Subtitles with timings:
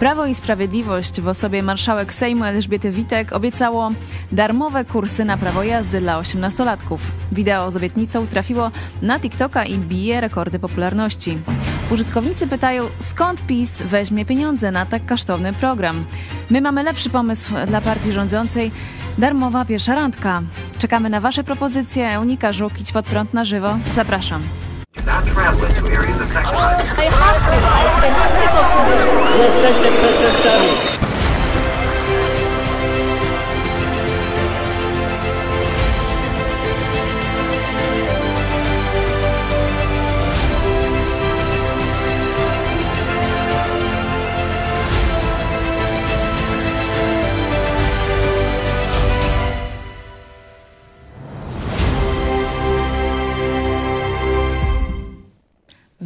[0.00, 3.90] Prawo i Sprawiedliwość w osobie marszałek Sejmu Elżbiety Witek obiecało
[4.32, 7.12] darmowe kursy na prawo jazdy dla osiemnastolatków.
[7.32, 8.70] Wideo z obietnicą trafiło
[9.02, 11.38] na TikToka i bije rekordy popularności.
[11.90, 16.04] Użytkownicy pytają, skąd PiS weźmie pieniądze na tak kosztowny program.
[16.50, 18.70] My mamy lepszy pomysł dla partii rządzącej.
[19.18, 20.42] Darmowa pierwsza randka.
[20.78, 22.10] Czekamy na Wasze propozycje.
[22.10, 23.78] Eunika Żuk, idź pod prąd na żywo.
[23.94, 24.42] Zapraszam.
[29.38, 31.05] Jesteście przestępcami.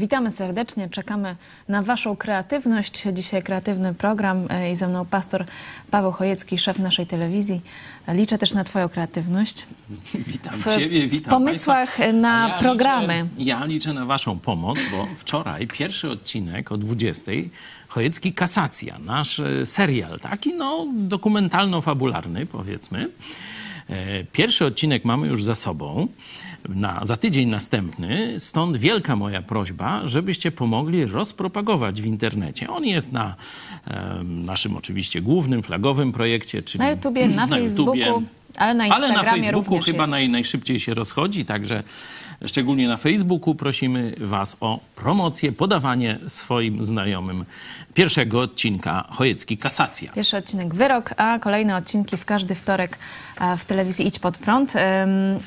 [0.00, 1.36] Witamy serdecznie, czekamy
[1.68, 3.02] na Waszą kreatywność.
[3.12, 5.44] Dzisiaj kreatywny program e, i ze mną pastor
[5.90, 7.60] Paweł Chojecki, szef naszej telewizji.
[8.08, 9.66] Liczę też na Twoją kreatywność.
[10.32, 12.20] Witam W Ciebie, witam pomysłach państwa.
[12.20, 13.28] na A programy.
[13.36, 17.32] Liczę, ja liczę na Waszą pomoc, bo wczoraj pierwszy odcinek o 20
[17.88, 23.08] Chojecki Kasacja, nasz e, serial, taki no dokumentalno-fabularny powiedzmy.
[23.90, 26.08] E, Pierwszy odcinek mamy już za sobą,
[26.68, 32.70] na, za tydzień następny, stąd wielka moja prośba, żebyście pomogli rozpropagować w internecie.
[32.70, 33.36] On jest na
[33.86, 38.39] em, naszym oczywiście głównym, flagowym projekcie, czyli Na YouTubie, na, Facebooku, YouTubie.
[38.56, 41.82] Ale na Ale na Facebooku chyba naj, najszybciej się rozchodzi, także
[42.46, 47.44] szczególnie na Facebooku prosimy Was o promocję, podawanie swoim znajomym
[47.94, 50.12] pierwszego odcinka Chojecki Kasacja.
[50.12, 52.98] Pierwszy odcinek Wyrok, a kolejne odcinki w każdy wtorek
[53.40, 54.74] e, w telewizji Idź Pod Prąd.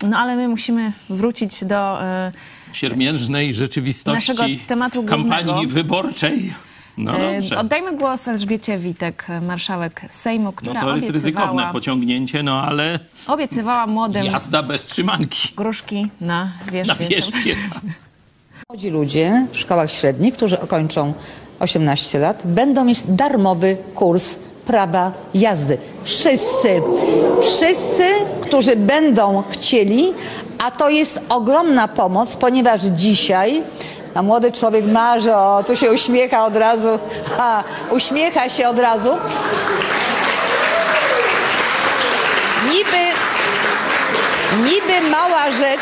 [0.09, 2.03] No ale my musimy wrócić do...
[2.03, 2.31] e,
[2.73, 5.73] Siermiężnej rzeczywistości Naszego tematu kampanii głównego.
[5.73, 6.53] wyborczej.
[6.97, 7.57] No e, dobrze.
[7.57, 12.99] Oddajmy głos Elżbiecie Witek, marszałek Sejmu, No która to jest obiecywała, ryzykowne pociągnięcie, no ale
[13.27, 15.53] obiecywała młodym jazda bez trzymanki.
[15.57, 16.87] gruszki na wierzch.
[16.87, 17.55] Na wierzbie.
[18.69, 21.13] Młodzi ludzie w szkołach średnich, którzy ukończą
[21.59, 25.77] 18 lat, będą mieć darmowy kurs prawa jazdy.
[26.03, 26.81] Wszyscy,
[27.41, 28.03] wszyscy,
[28.41, 30.13] którzy będą chcieli,
[30.65, 33.63] a to jest ogromna pomoc, ponieważ dzisiaj
[34.15, 36.99] a młody człowiek marzy, o, tu się uśmiecha od razu,
[37.37, 39.09] ha, uśmiecha się od razu.
[42.73, 43.13] Niby
[44.61, 45.81] Niby mała rzecz.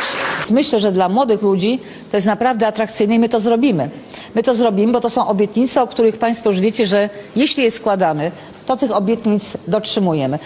[0.50, 1.80] Myślę, że dla młodych ludzi
[2.12, 3.90] to jest naprawdę atrakcyjne i my to zrobimy.
[4.36, 7.72] My to zrobimy, bo to są obietnice, o których Państwo już wiecie, że jeśli je
[7.72, 8.32] składamy,
[8.66, 10.40] to tych obietnic dotrzymujemy.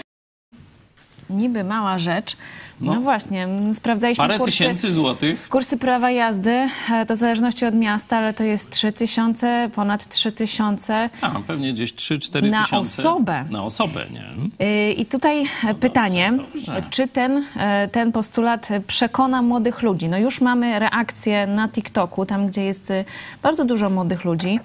[1.29, 2.37] Niby mała rzecz.
[2.81, 4.51] No, właśnie, m, sprawdzaliśmy Parę kursy.
[4.51, 5.49] tysięcy złotych.
[5.49, 6.51] Kursy prawa jazdy
[6.91, 11.09] e, to w zależności od miasta, ale to jest 3 tysiące, ponad 3 tysiące.
[11.21, 13.01] A, pewnie gdzieś 3-4 Na tysiące.
[13.01, 13.45] osobę.
[13.51, 14.65] Na osobę, nie?
[14.67, 16.83] Y, I tutaj e, pytanie, No dobrze.
[16.89, 20.09] czy ten, e, ten postulat przekona młodych ludzi?
[20.09, 23.05] No już mamy reakcję na TikToku, tam gdzie jest e,
[23.43, 24.59] bardzo dużo młodych ludzi.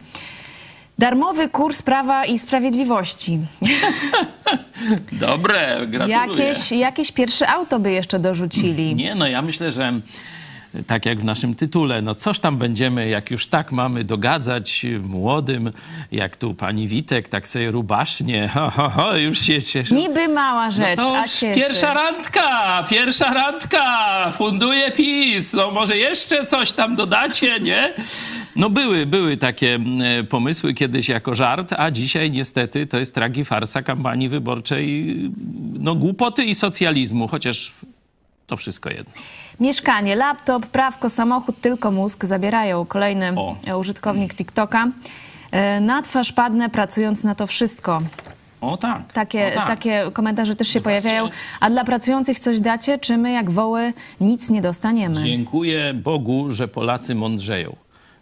[1.00, 3.38] Darmowy kurs Prawa i Sprawiedliwości.
[5.12, 6.44] Dobre, gratuluję.
[6.44, 8.94] Jakieś, jakieś pierwsze auto by jeszcze dorzucili.
[8.94, 9.92] Nie, no ja myślę, że
[10.86, 15.72] tak jak w naszym tytule, no coż tam będziemy, jak już tak mamy dogadzać młodym,
[16.12, 19.94] jak tu pani Witek, tak sobie rubasznie, ho, ho, ho, już się cieszy.
[19.94, 21.54] Niby mała rzecz, no to a cieszy.
[21.54, 27.94] pierwsza randka, pierwsza randka, funduje PiS, no może jeszcze coś tam dodacie, nie?
[28.56, 33.44] No były, były takie mm, pomysły kiedyś jako żart, a dzisiaj niestety to jest tragi
[33.44, 35.16] farsa kampanii wyborczej,
[35.78, 37.72] no głupoty i socjalizmu, chociaż
[38.46, 39.12] to wszystko jedno.
[39.60, 42.86] Mieszkanie, laptop, prawko, samochód, tylko mózg zabierają.
[42.86, 43.56] Kolejny O.
[43.66, 44.88] e, użytkownik TikToka.
[45.50, 48.02] E, Na twarz padnę pracując na to wszystko.
[48.60, 49.12] O tak.
[49.12, 49.66] Takie, o tak.
[49.66, 51.00] takie komentarze też się Zobaczcie.
[51.02, 51.28] pojawiają.
[51.60, 55.22] A dla pracujących coś dacie, czy my jak woły nic nie dostaniemy?
[55.24, 57.76] Dziękuję Bogu, że Polacy mądrzeją.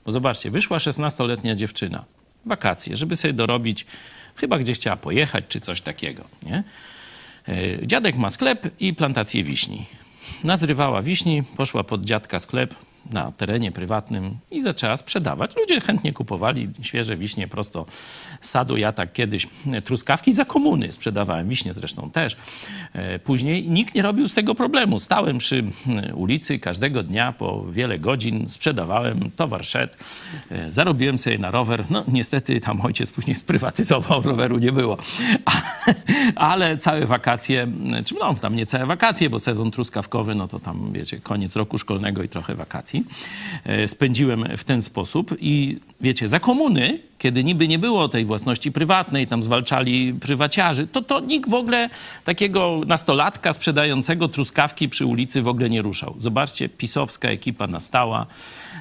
[0.08, 2.04] Bo zobaczcie, wyszła 16-letnia dziewczyna.
[2.46, 3.86] Wakacje, żeby sobie dorobić,
[4.36, 6.24] chyba gdzie chciała pojechać, czy coś takiego.
[6.42, 6.62] Nie?
[7.48, 9.86] E, Dziadek ma sklep i plantację wiśni.
[10.44, 12.74] Nazrywała wiśni, poszła pod dziadka sklep
[13.10, 15.56] na terenie prywatnym i zaczęła sprzedawać.
[15.56, 17.86] Ludzie chętnie kupowali świeże wiśnie prosto
[18.40, 18.76] z sadu.
[18.76, 22.36] Ja tak kiedyś e, truskawki za komuny sprzedawałem, wiśnie zresztą też.
[22.92, 25.00] E, Później nikt nie robił z tego problemu.
[25.00, 25.64] Stałem przy
[26.08, 29.94] e, ulicy każdego dnia po wiele godzin, sprzedawałem, towar szedł,
[30.68, 31.84] zarobiłem sobie na rower.
[31.90, 34.98] No niestety tam ojciec później sprywatyzował, roweru nie było.
[36.36, 37.66] Ale całe wakacje,
[38.04, 41.78] czy no tam nie całe wakacje, bo sezon truskawkowy, no to tam wiecie, koniec roku
[41.78, 42.97] szkolnego i trochę wakacji.
[43.64, 48.72] E, spędziłem w ten sposób i wiecie, za komuny, kiedy niby nie było tej własności
[48.72, 51.90] prywatnej, tam zwalczali prywaciarzy, to to nikt w ogóle
[52.24, 56.14] takiego nastolatka sprzedającego truskawki przy ulicy w ogóle nie ruszał.
[56.18, 58.26] Zobaczcie, pisowska ekipa nastała,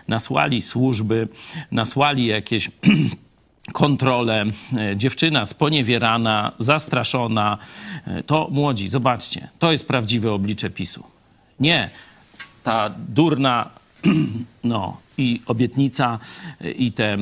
[0.08, 1.28] nasłali służby,
[1.72, 2.72] nasłali jakieś
[3.74, 4.46] kontrolę,
[4.78, 7.58] e, dziewczyna sponiewierana, zastraszona.
[8.08, 11.04] E, To młodzi, zobaczcie, to jest prawdziwe oblicze PiSu.
[11.60, 11.90] Nie
[12.64, 13.70] ta durna
[14.64, 16.20] no, i obietnica
[16.62, 17.18] i te e,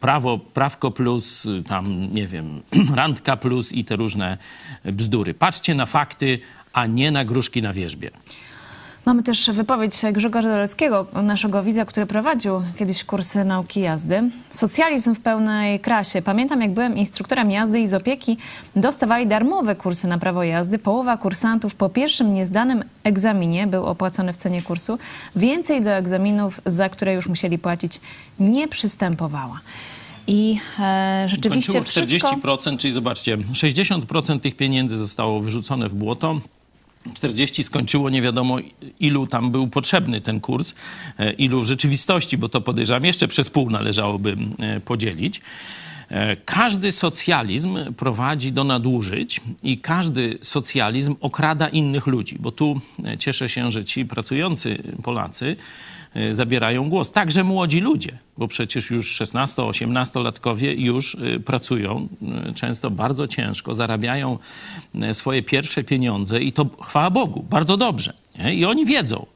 [0.00, 2.62] prawo, prawko plus, e, tam nie wiem,
[3.00, 4.38] randka plus i te różne
[4.84, 5.34] bzdury.
[5.34, 6.38] Patrzcie na fakty,
[6.72, 8.10] a nie na gruszki na wierzbie.
[9.08, 14.30] Mamy też wypowiedź Grzegorza Daleckiego, naszego widza, który prowadził kiedyś kursy nauki jazdy.
[14.50, 16.22] Socjalizm w pełnej krasie.
[16.22, 18.36] Pamiętam, jak byłem instruktorem jazdy i z opieki
[18.76, 20.78] dostawali darmowe kursy na prawo jazdy.
[20.78, 24.98] Połowa kursantów po pierwszym niezdanym egzaminie był opłacony w cenie kursu.
[25.36, 28.00] Więcej do egzaminów, za które już musieli płacić,
[28.40, 29.60] nie przystępowała.
[30.26, 32.36] I e, rzeczywiście Kończyło wszystko...
[32.36, 36.40] 40%, czyli zobaczcie, 60% tych pieniędzy zostało wyrzucone w błoto.
[37.14, 38.56] 40 skończyło, nie wiadomo
[39.00, 40.74] ilu tam był potrzebny ten kurs,
[41.18, 45.40] e, ilu w rzeczywistości, bo to podejrzewam jeszcze przez pół należałoby e, podzielić.
[46.10, 53.18] E, Każdy socjalizm prowadzi do nadużyć i każdy socjalizm okrada innych ludzi, bo tu e,
[53.18, 55.56] cieszę się, że ci pracujący Polacy
[56.14, 57.12] e, zabierają głos.
[57.12, 62.08] Także młodzi ludzie, bo przecież już 16-18-latkowie już pracują,
[62.54, 64.38] często bardzo ciężko, zarabiają
[65.12, 68.12] swoje pierwsze pieniądze i to chwała Bogu, bardzo dobrze.
[68.38, 68.54] Nie?
[68.54, 69.26] I oni wiedzą,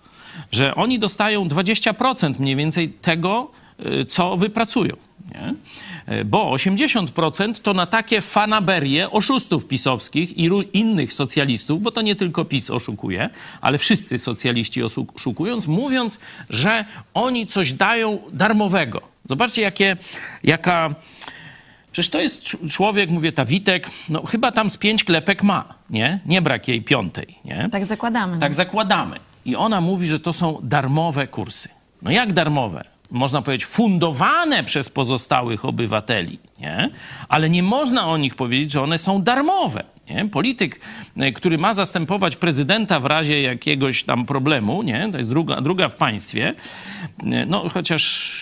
[0.52, 3.50] że oni dostają 20% mniej więcej tego,
[4.08, 4.96] co wypracują.
[5.34, 5.54] Nie?
[6.06, 12.14] E, Bo 80% to na takie fanaberie oszustów pisowskich i innych socjalistów, bo to nie
[12.16, 13.30] tylko PiS oszukuje,
[13.60, 16.20] ale wszyscy socjaliści oszukując, mówiąc,
[16.50, 16.84] że
[17.14, 19.00] oni coś dają darmowego.
[19.28, 19.96] Zobaczcie, jakie,
[20.44, 20.94] jaka
[21.92, 25.64] Przecież to jest cz- człowiek, mówię, ta Witek, no chyba tam z pięć klepek ma,
[25.90, 26.20] nie?
[26.26, 27.68] Nie brak jej piątej, nie?
[27.72, 28.38] Tak zakładamy.
[28.38, 29.16] Tak zakładamy.
[29.44, 31.68] I ona mówi, że to są darmowe kursy.
[32.02, 32.84] No jak darmowe?
[33.12, 36.90] Można powiedzieć, fundowane przez pozostałych obywateli, nie?
[37.28, 39.84] Ale nie można o nich powiedzieć, że one są darmowe.
[40.10, 40.28] Nie?
[40.28, 40.80] Polityk,
[41.16, 45.08] e, który ma zastępować prezydenta w razie jakiegoś tam problemu, nie?
[45.12, 46.54] to jest druga, druga w państwie,
[47.22, 48.32] e, no chociaż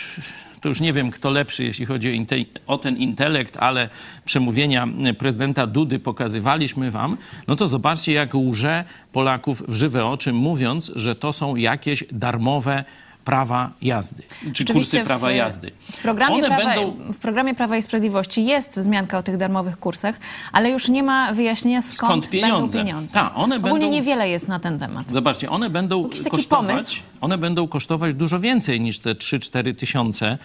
[0.61, 2.27] to już nie wiem, kto lepszy, jeśli chodzi
[2.67, 3.89] o, ten intelekt, ale
[4.25, 4.89] przemówienia
[5.19, 7.17] prezydenta Dudy pokazywaliśmy wam,
[7.49, 12.85] no to zobaczcie, jak łże Polaków w żywe oczy, mówiąc, że to są jakieś darmowe
[13.25, 14.23] prawa jazdy,
[14.53, 15.71] czy kursy prawa w, jazdy.
[15.93, 19.77] W programie, One Prawa, będą w programie Prawa i Sprawiedliwości jest wzmianka o tych darmowych
[19.79, 20.19] kursach,
[20.53, 22.79] ale już nie ma wyjaśnienia skąd, Skąd pieniądze.
[22.79, 23.15] będą pieniądze.
[23.15, 25.07] Tak, one Ogólnie będą- niewiele jest na ten temat.
[25.13, 27.01] Zobaczcie, one będą kosztować, pomysł?
[27.21, 30.39] one będą kosztować dużo więcej niż te 3-4 tysiące,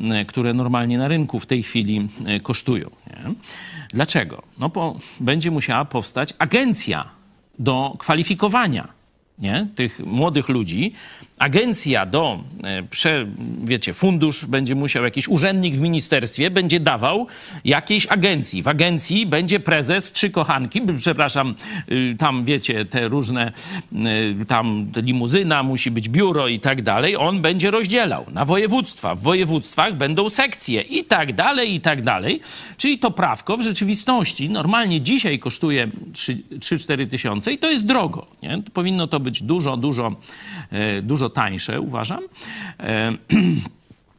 [0.00, 2.90] m, które normalnie na rynku w tej chwili e, kosztują.
[3.06, 3.34] Nie?
[3.88, 4.42] Dlaczego?
[4.58, 7.04] No bo będzie musiała powstać agencja
[7.58, 8.88] do kwalifikowania
[9.38, 9.66] nie?
[9.74, 10.92] tych młodych ludzi.
[11.42, 13.26] Agencja do, e, prze,
[13.64, 17.26] wiecie, fundusz będzie musiał, jakiś urzędnik w ministerstwie będzie dawał
[17.64, 18.62] jakiejś agencji.
[18.62, 21.54] W agencji będzie prezes, trzy kochanki, przepraszam,
[21.92, 23.52] y, tam wiecie, te różne,
[23.92, 27.16] y, tam limuzyna, musi być biuro i tak dalej.
[27.16, 29.14] On będzie rozdzielał na województwa.
[29.14, 32.40] W województwach będą sekcje i tak dalej, i tak dalej.
[32.76, 38.26] Czyli to prawko w rzeczywistości normalnie dzisiaj kosztuje 3-4 tysiące i to jest drogo.
[38.42, 38.62] Nie?
[38.72, 40.16] Powinno to być dużo, dużo,
[40.70, 42.20] e, tańsze, uważam.
[42.80, 43.12] E,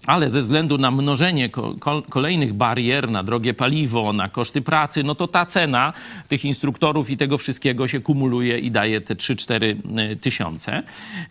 [0.07, 5.03] Ale ze względu na mnożenie ko- ko- kolejnych barier, na drogie paliwo, na koszty pracy,
[5.03, 5.93] no to ta cena
[6.27, 9.75] tych instruktorów i tego wszystkiego się kumuluje i daje te 3-4
[10.21, 10.83] tysiące.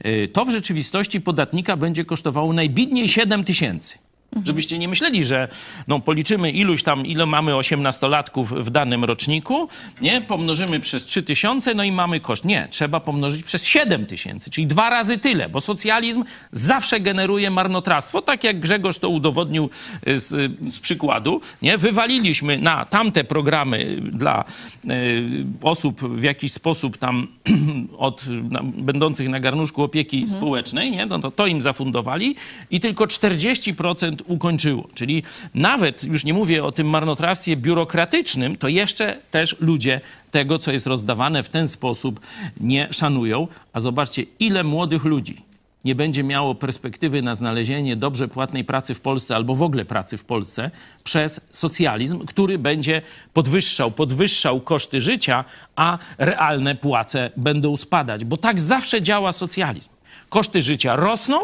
[0.06, 3.98] Y, To w rzeczywistości podatnika będzie kosztowało najbidniej 7 tysięcy.
[4.44, 5.48] Żebyście nie myśleli, że
[5.88, 9.68] no, policzymy iluś tam, ile mamy osiemnastolatków w danym roczniku,
[10.00, 10.20] nie?
[10.20, 12.44] Pomnożymy przez 3 tysiące, no i mamy koszt.
[12.44, 18.22] Nie, trzeba pomnożyć przez 7 tysięcy, czyli dwa razy tyle, bo socjalizm zawsze generuje marnotrawstwo,
[18.22, 19.70] tak jak Grzegorz to udowodnił
[20.08, 21.78] y, z, z przykładu, nie?
[21.78, 24.44] Wywaliliśmy na tamte programy dla
[24.84, 27.26] y, osób w jakiś sposób tam
[27.98, 31.06] od, na, będących na garnuszku opieki społecznej, nie?
[31.06, 32.36] No to, to im zafundowali
[32.70, 34.88] i tylko 40% ukończyło.
[34.94, 35.22] Czyli
[35.54, 40.00] nawet, już nie mówię o tym marnotrawstwie biurokratycznym, to jeszcze też ludzie
[40.30, 42.20] tego, co jest rozdawane w ten sposób,
[42.60, 43.48] nie szanują.
[43.72, 45.52] A zobaczcie, ile młodych ludzi
[45.84, 50.16] nie będzie miało perspektywy na znalezienie dobrze płatnej pracy w Polsce albo w ogóle pracy
[50.16, 50.70] w Polsce
[51.04, 53.02] przez socjalizm, który będzie
[53.32, 55.44] podwyższał, podwyższał koszty życia,
[55.76, 58.24] a realne płace będą spadać.
[58.24, 59.90] Bo tak zawsze działa socjalizm.
[60.28, 61.38] Koszty życia rosną,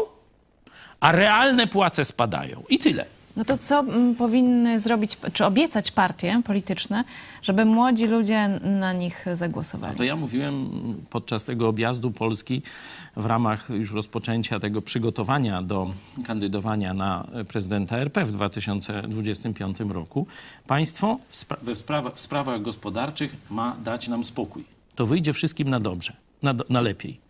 [0.99, 2.63] a realne płace spadają.
[2.69, 3.05] I tyle.
[3.35, 7.03] No to co mm, powinny zrobić, czy obiecać partie polityczne,
[7.41, 9.97] żeby młodzi ludzie na nich zagłosowali?
[9.97, 10.69] To ja mówiłem
[11.09, 12.61] podczas tego objazdu Polski
[13.15, 15.89] w ramach już rozpoczęcia tego przygotowania do
[16.25, 20.27] kandydowania na prezydenta RP w 2025 roku.
[20.67, 24.63] Państwo w, spra- sprawa- w sprawach gospodarczych ma dać nam spokój.
[24.95, 26.13] To wyjdzie wszystkim na dobrze,
[26.43, 27.28] na, na lepiej.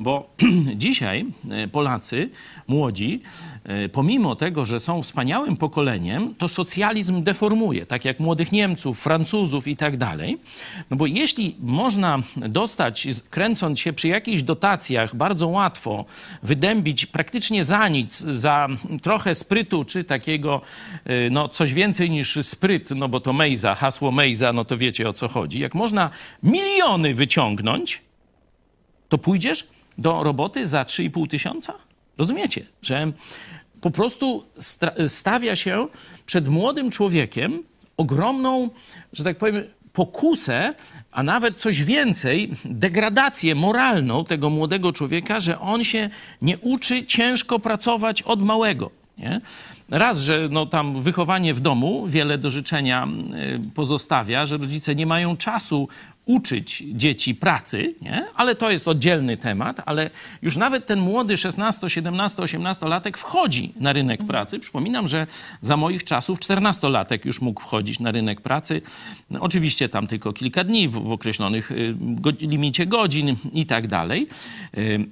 [0.00, 0.30] Bo
[0.74, 2.30] dzisiaj e, Polacy,
[2.68, 3.20] młodzi,
[3.64, 9.68] e, pomimo tego, że są wspaniałym pokoleniem, to socjalizm deformuje, tak jak młodych Niemców, Francuzów
[9.68, 10.38] i tak dalej.
[10.90, 16.04] No bo jeśli można dostać, kręcąc się przy jakichś dotacjach, bardzo łatwo
[16.42, 18.68] wydębić praktycznie za nic, za
[19.02, 20.60] trochę sprytu, czy takiego,
[21.04, 25.08] e, no coś więcej niż spryt, no bo to Mejza, hasło Mejza, no to wiecie
[25.08, 25.60] o co chodzi.
[25.60, 26.10] Jak można
[26.42, 28.05] miliony wyciągnąć,
[29.08, 29.66] to pójdziesz
[29.98, 31.72] do roboty za 3,5 tysiąca?
[32.18, 33.12] Rozumiecie, że
[33.80, 34.44] po prostu
[35.06, 35.86] stawia się
[36.26, 37.62] przed młodym człowiekiem
[37.96, 38.70] ogromną,
[39.12, 40.74] że tak powiem, pokusę,
[41.12, 46.10] a nawet coś więcej, degradację moralną tego młodego człowieka, że on się
[46.42, 48.90] nie uczy ciężko pracować od małego.
[49.18, 49.40] Nie?
[49.88, 53.08] Raz, że no, tam wychowanie w domu wiele do życzenia
[53.66, 55.88] y, pozostawia, że rodzice nie mają czasu
[56.26, 58.26] uczyć dzieci pracy, nie?
[58.34, 60.10] ale to jest oddzielny temat, ale
[60.42, 64.58] już nawet ten młody 16, 17, 18 latek wchodzi na rynek pracy.
[64.58, 65.26] Przypominam, że
[65.60, 68.82] za moich czasów 14 latek już mógł wchodzić na rynek pracy.
[69.30, 71.94] No, oczywiście tam tylko kilka dni w, w określonych y,
[72.40, 74.28] limicie godzin i tak dalej.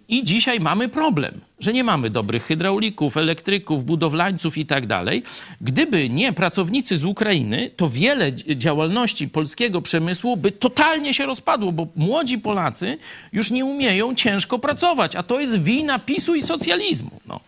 [0.08, 5.22] I dzisiaj mamy problem, że nie mamy dobrych hydraulików, elektryków, budowlańców i tak dalej.
[5.60, 11.72] Gdyby nie pracownicy z Ukrainy, to wiele dzi- działalności polskiego przemysłu by totalnie się rozpadło,
[11.72, 12.98] bo młodzi Polacy
[13.32, 17.10] już nie umieją ciężko pracować, a to jest wina PiSu i socjalizmu.
[17.26, 17.40] No.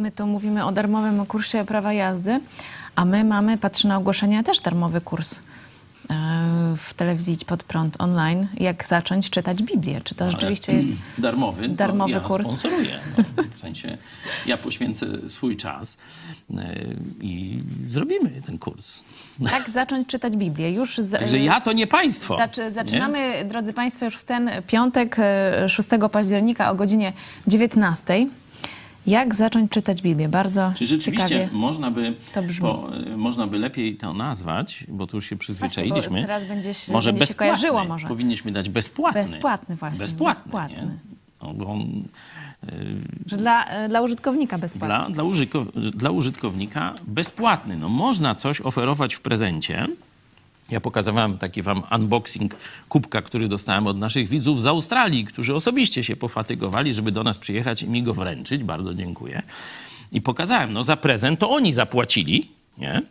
[0.00, 2.40] My tu mówimy o darmowym kursie prawa jazdy,
[2.96, 5.40] a my mamy, patrzę na ogłoszenia, też darmowy kurs
[6.76, 8.48] w telewizji Pod Prąd online.
[8.56, 10.00] Jak zacząć czytać Biblię?
[10.04, 10.88] Czy to rzeczywiście jest...
[11.18, 12.46] darmowy, to darmowy ja kurs.
[12.46, 12.98] sponsoruję.
[13.36, 13.98] No, w sensie
[14.46, 15.98] ja poświęcę swój czas
[16.56, 16.74] e,
[17.20, 19.02] i zrobimy ten kurs.
[19.52, 20.72] Jak zacząć czytać Biblię?
[20.72, 22.36] Już z, Także ja to nie państwo.
[22.36, 22.70] Zaczy, nie?
[22.70, 27.12] zaczynamy, drodzy Państwo, już w ten piątek, e, 6 października o godzinie
[27.46, 28.26] 19.
[29.06, 30.28] Jak zacząć czytać Biblię?
[30.28, 31.48] Bardzo Czy rzeczywiście ciekawie.
[31.52, 32.60] można by, to brzmi.
[32.62, 36.00] bo, e, można by lepiej to nazwać, bo tu już się przyzwyczailiśmy.
[36.00, 37.48] Właśnie, teraz będzie się- może będzie się bezpłatny.
[37.56, 38.08] kojarzyło może.
[38.08, 39.22] Powinniśmy dać bezpłatny.
[39.22, 40.42] Bezpłatny właśnie, Bezpłatny.
[40.44, 40.98] bezpłatny.
[41.42, 42.02] No, on,
[43.26, 45.14] Że dla, e, dla użytkownika bezpłatnie.
[45.14, 45.24] dla,
[45.94, 47.76] dla użytkownika bezpłatny.
[47.76, 49.86] No, można coś oferować w prezencie.
[50.72, 52.56] Ja pokazywałem taki wam unboxing
[52.88, 57.38] kubka, który dostałem od naszych widzów z Australii, którzy osobiście się pofatygowali, żeby do nas
[57.38, 58.62] przyjechać i mi go wręczyć.
[58.62, 59.42] Bardzo dziękuję.
[60.12, 62.48] I pokazałem, no za prezent to oni zapłacili,
[62.78, 63.02] nie?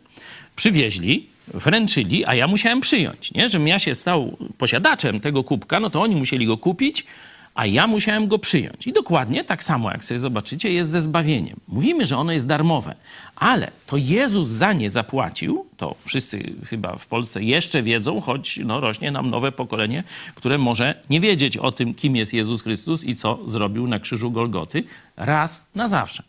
[0.56, 3.48] Przywieźli, wręczyli, a ja musiałem przyjąć, nie?
[3.48, 7.06] Żebym ja się stał posiadaczem tego kubka, no to oni musieli go kupić,
[7.54, 8.86] a ja musiałem go przyjąć.
[8.86, 11.56] I dokładnie tak samo, jak sobie zobaczycie, jest ze zbawieniem.
[11.68, 12.94] Mówimy, że ono jest darmowe,
[13.36, 18.80] ale to Jezus za nie zapłacił, to wszyscy chyba w Polsce jeszcze wiedzą, choć no,
[18.80, 20.04] rośnie nam nowe pokolenie,
[20.34, 24.30] które może nie wiedzieć o tym, kim jest Jezus Chrystus i co zrobił na krzyżu
[24.30, 24.84] Golgoty
[25.16, 26.22] raz na zawsze.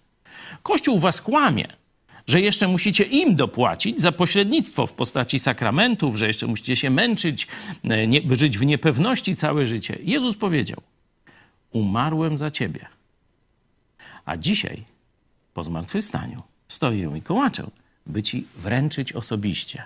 [0.63, 1.67] Kościół was kłamie,
[2.27, 7.47] że jeszcze musicie im dopłacić za pośrednictwo w postaci sakramentów, że jeszcze musicie się męczyć,
[7.83, 9.97] e, nie, żyć w niepewności całe życie.
[10.03, 10.81] Jezus powiedział:
[11.73, 12.85] Umarłem za ciebie.
[14.25, 14.83] A dzisiaj,
[15.53, 17.67] po zmartwychwstaniu, stoję i kołaczę,
[18.05, 19.83] by ci wręczyć osobiście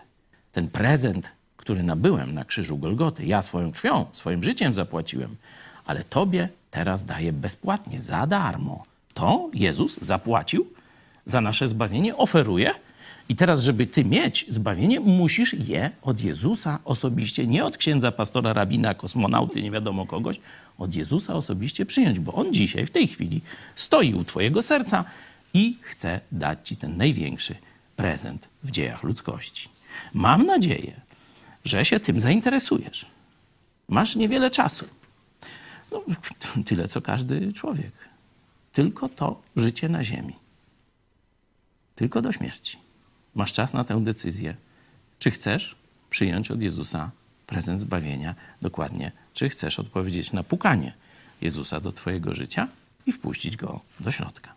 [0.51, 3.25] ten prezent, który nabyłem na krzyżu Golgoty.
[3.25, 5.35] Ja swoją krwią, swoim życiem zapłaciłem,
[5.85, 8.83] ale tobie teraz daję bezpłatnie, za darmo.
[9.13, 10.67] To Jezus zapłacił
[11.25, 12.73] za nasze zbawienie, oferuje.
[13.29, 18.53] I teraz, żeby ty mieć zbawienie, musisz je od Jezusa osobiście, nie od księdza, pastora,
[18.53, 20.39] rabina, kosmonauty, nie wiadomo kogoś,
[20.77, 23.41] od Jezusa osobiście przyjąć, bo on dzisiaj, w tej chwili,
[23.75, 25.05] stoi u twojego serca
[25.53, 27.55] i chce dać ci ten największy
[27.95, 29.69] prezent w dziejach ludzkości.
[30.13, 30.93] Mam nadzieję,
[31.65, 33.05] że się tym zainteresujesz.
[33.89, 34.85] Masz niewiele czasu.
[35.91, 36.03] No,
[36.65, 37.91] tyle, co każdy człowiek.
[38.73, 40.33] Tylko to życie na ziemi.
[41.95, 42.77] Tylko do śmierci.
[43.37, 44.55] Masz czas na tę decyzję.
[45.19, 45.75] Czy chcesz
[46.09, 47.11] przyjąć od Jezusa
[47.47, 48.35] prezent zbawienia?
[48.61, 49.11] Dokładnie.
[49.33, 50.93] Czy chcesz odpowiedzieć na pukanie
[51.41, 52.67] Jezusa do Twojego życia
[53.05, 54.53] i wpuścić go do środka?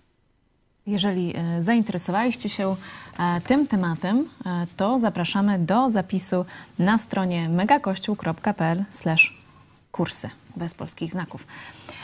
[0.87, 2.77] Jeżeli e, zainteresowaliście się
[3.19, 6.45] e, tym tematem, e, to zapraszamy do zapisu
[6.79, 8.85] na stronie megakościół.pl
[9.93, 10.31] kursy.
[10.57, 11.47] Bez polskich znaków.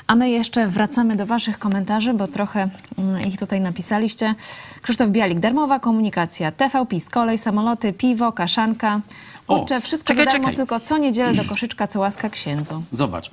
[0.06, 4.34] A my jeszcze wracamy do Waszych komentarzy, bo trochę mm, ich tutaj napisaliście.
[4.82, 9.00] Krzysztof Bialik, darmowa komunikacja, TV PiS, kolej, samoloty, piwo, kaszanka.
[9.48, 10.56] O, Kurczę, wszystko czekaj, darmo, czekaj.
[10.56, 12.82] tylko co niedzielę do koszyczka, co łaska księdzu.
[12.90, 13.30] Zobacz.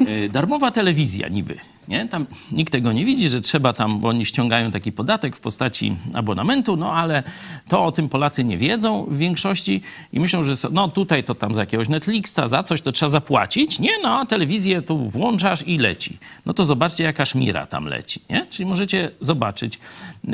[0.00, 1.58] Y, Darmowa telewizja niby.
[1.88, 2.08] Nie?
[2.08, 5.96] Tam nikt tego nie widzi, że trzeba tam, bo oni ściągają taki podatek w postaci
[6.14, 7.22] abonamentu, no ale
[7.68, 9.80] to o tym Polacy nie wiedzą w większości
[10.12, 13.78] i myślą, że no tutaj to tam za jakiegoś Netflixa, za coś to trzeba zapłacić.
[13.78, 16.18] Nie, no a telewizję tu włączasz i leci.
[16.46, 18.20] No to zobaczcie, jaka szmira tam leci.
[18.30, 18.46] Nie?
[18.50, 19.78] Czyli możecie zobaczyć,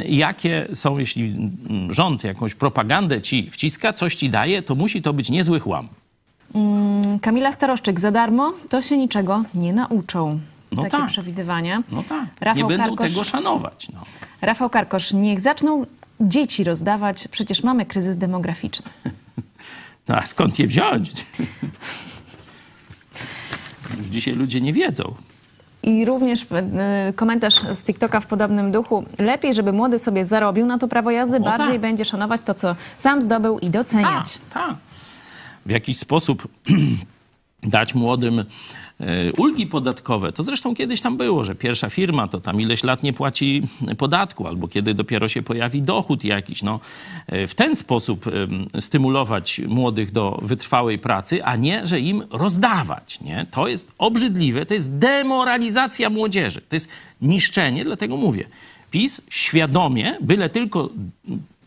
[0.08, 5.12] jakie są, jeśli mm, rząd jakąś propagandę ci wciska, coś ci daje, to musi to
[5.12, 5.88] być niezły chłam.
[7.20, 10.40] Kamila Staroszczyk, za darmo to się niczego nie nauczą.
[10.72, 11.06] No Takie tak.
[11.06, 11.82] przewidywania.
[11.92, 13.88] No tak, Rafał nie będą Karkosz, tego szanować.
[13.94, 14.00] No.
[14.40, 15.86] Rafał Karkosz, niech zaczną
[16.20, 18.90] dzieci rozdawać, przecież mamy kryzys demograficzny.
[20.08, 21.10] No, a skąd je wziąć?
[23.98, 25.14] Już dzisiaj ludzie nie wiedzą.
[25.82, 29.04] I również e, komentarz z TikToka w podobnym duchu.
[29.18, 31.80] Lepiej, żeby młody sobie zarobił na to prawo jazdy, bardziej tak.
[31.80, 34.38] będzie szanować to, co sam zdobył i doceniać.
[34.52, 34.76] Tak, tak.
[35.68, 36.48] W jakiś sposób
[37.62, 38.44] dać młodym e,
[39.32, 40.32] ulgi podatkowe.
[40.32, 43.62] To zresztą kiedyś tam było, że pierwsza firma to tam ileś lat nie płaci
[43.98, 46.62] podatku, albo kiedy dopiero się pojawi dochód jakiś.
[46.62, 46.80] No,
[47.26, 48.24] e, w ten sposób
[48.80, 53.20] stymulować młodych do wytrwałej pracy, a nie, że im rozdawać.
[53.20, 53.46] Nie?
[53.50, 56.88] To jest obrzydliwe, to jest demoralizacja młodzieży, to jest
[57.22, 58.44] niszczenie, dlatego mówię.
[58.90, 60.90] PiS świadomie, byle tylko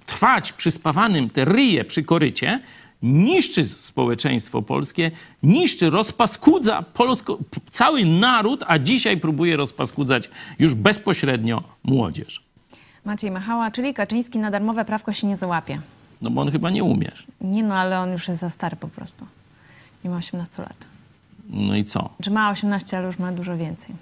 [0.05, 2.59] trwać przyspawanym te ryje przy korycie,
[3.03, 5.11] niszczy społeczeństwo polskie,
[5.43, 7.37] niszczy, rozpaskudza polsko,
[7.71, 10.29] cały naród, a dzisiaj próbuje rozpaskudzać
[10.59, 12.43] już bezpośrednio młodzież.
[13.05, 15.81] Maciej Machała, czyli Kaczyński na darmowe prawko się nie załapie.
[16.21, 17.11] No bo on chyba nie umie.
[17.41, 19.25] Nie no, ale on już jest za stary po prostu.
[20.03, 20.85] Nie ma 18 lat.
[21.49, 22.09] No i co?
[22.21, 23.95] Czy ma 18, ale już ma dużo więcej.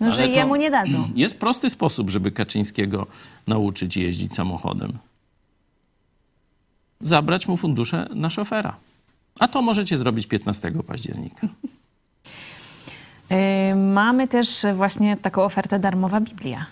[0.00, 1.08] No, Ale że jemu nie dadzą.
[1.14, 3.06] Jest prosty sposób, żeby Kaczyńskiego
[3.46, 4.92] nauczyć jeździć samochodem.
[7.00, 8.76] Zabrać mu fundusze na szofera.
[9.38, 11.48] A to możecie zrobić 15 października.
[13.30, 13.36] Yy,
[14.00, 16.66] mamy też właśnie taką ofertę darmowa Biblia.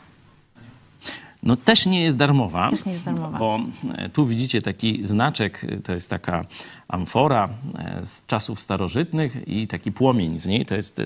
[1.42, 2.70] No też nie jest darmowa.
[2.70, 3.38] Też nie jest darmowa.
[3.38, 3.60] Bo
[3.96, 6.44] e, tu widzicie taki znaczek, e, to jest taka
[6.88, 7.48] amfora
[7.78, 10.66] e, z czasów starożytnych i taki płomień z niej.
[10.66, 11.02] To jest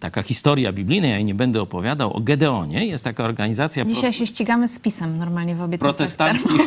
[0.00, 2.86] taka historia biblijna, ja jej nie będę opowiadał, o Gedeonie.
[2.86, 5.96] Jest taka organizacja pro- Dzisiaj się ścigamy z pisem normalnie w obietnicach.
[5.96, 6.60] protestanckich.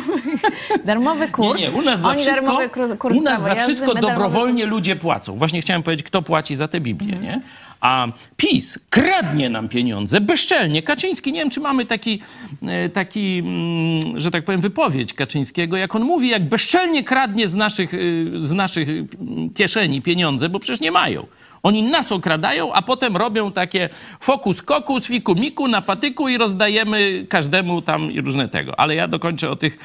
[0.84, 1.60] Darmowy kurs.
[1.60, 2.58] Nie, nie, u nas za Oni wszystko,
[2.98, 5.36] kurs u nas za wszystko dobrowolnie ludzie płacą.
[5.36, 7.32] Właśnie chciałem powiedzieć, kto płaci za tę Biblię, Mhm.
[7.32, 7.40] nie?
[7.80, 8.06] A
[8.36, 10.82] PiS kradnie nam pieniądze bezczelnie.
[10.82, 12.20] Kaczyński, nie wiem, czy mamy taki,
[12.62, 17.54] e, taki mm, że tak powiem, wypowiedź Kaczyńskiego, jak on mówi, jak bezczelnie kradnie z
[17.54, 19.06] naszych, y, z naszych y,
[19.54, 21.26] kieszeni pieniądze, bo przecież nie mają.
[21.62, 23.88] Oni nas okradają, a potem robią takie
[24.20, 28.80] fokus kokus, fiku miku na patyku i rozdajemy każdemu tam różne tego.
[28.80, 29.78] Ale ja dokończę o tych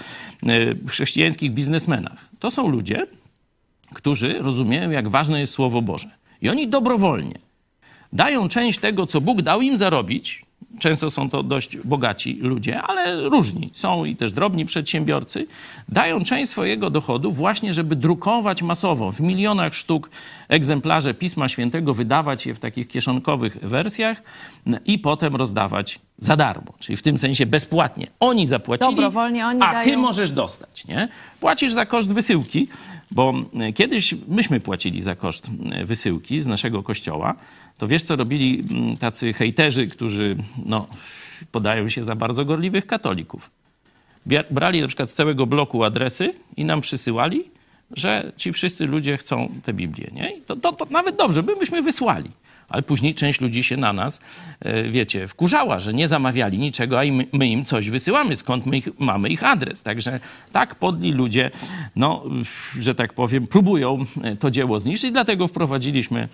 [0.43, 2.29] e, chrześcijańskich biznesmenach.
[2.39, 3.07] To są ludzie,
[3.93, 6.09] którzy rozumieją, jak ważne jest Słowo Boże.
[6.41, 7.39] I oni dobrowolnie
[8.13, 10.46] dają część tego, co Bóg dał im zarobić.
[10.79, 13.69] Często są to dość bogaci ludzie, ale różni.
[13.73, 15.47] Są i też drobni przedsiębiorcy.
[15.89, 20.09] Dają część swojego dochodu właśnie, żeby drukować masowo w milionach sztuk
[20.49, 24.21] egzemplarze Pisma Świętego, wydawać je w takich kieszonkowych wersjach
[24.85, 28.07] i potem rozdawać za darmo, czyli w tym sensie bezpłatnie.
[28.19, 29.99] Oni zapłacili, Dobrowolnie oni a ty dają.
[29.99, 30.85] możesz dostać.
[30.85, 31.07] Nie?
[31.39, 32.67] Płacisz za koszt wysyłki,
[33.11, 37.35] bo e, kiedyś myśmy płacili za koszt e, wysyłki z naszego kościoła.
[37.77, 40.35] To wiesz, co robili mm, tacy hejterzy, którzy
[40.65, 40.87] no,
[41.51, 43.51] podają się za bardzo gorliwych katolików.
[44.51, 47.43] Brali na przykład z całego bloku adresy i nam przysyłali,
[47.91, 50.09] że ci wszyscy ludzie chcą tę Biblię.
[50.13, 50.37] Nie?
[50.37, 52.29] I to, to, to nawet dobrze, my byśmy wysłali.
[52.69, 54.21] Ale później część ludzi się na nas,
[54.59, 57.03] e, wiecie, wkurzała, że nie zamawiali niczego, a
[57.33, 59.83] my im coś wysyłamy, skąd my ich, mamy ich adres.
[59.83, 60.19] Także
[60.51, 61.51] tak podli ludzie,
[61.95, 62.23] no,
[62.79, 65.11] że tak powiem, próbują e, to dzieło zniszczyć.
[65.11, 66.29] Dlatego wprowadziliśmy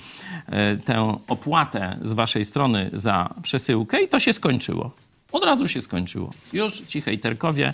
[0.47, 4.91] e, tę opłatę z waszej strony za przesyłkę i to się skończyło.
[5.31, 6.33] Od razu się skończyło.
[6.53, 7.73] Już ci hejterkowie,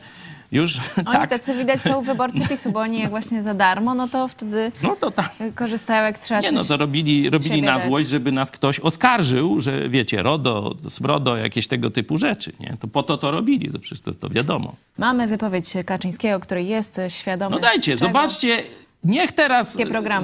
[0.51, 1.29] już Oni tak.
[1.29, 4.95] tacy widać są wyborcy PiSu, bo oni jak właśnie za darmo, no to wtedy No
[4.95, 5.35] to tak.
[5.55, 7.88] korzystają jak trzeba Nie no, to robili, robili na dać.
[7.88, 12.77] złość, żeby nas ktoś oskarżył, że wiecie, RODO, SMRODO, jakieś tego typu rzeczy, nie?
[12.79, 14.75] To po to to robili, to przecież to, to wiadomo.
[14.97, 17.55] Mamy wypowiedź Kaczyńskiego, który jest świadomy.
[17.55, 18.63] No dajcie, zobaczcie,
[19.03, 19.77] niech teraz...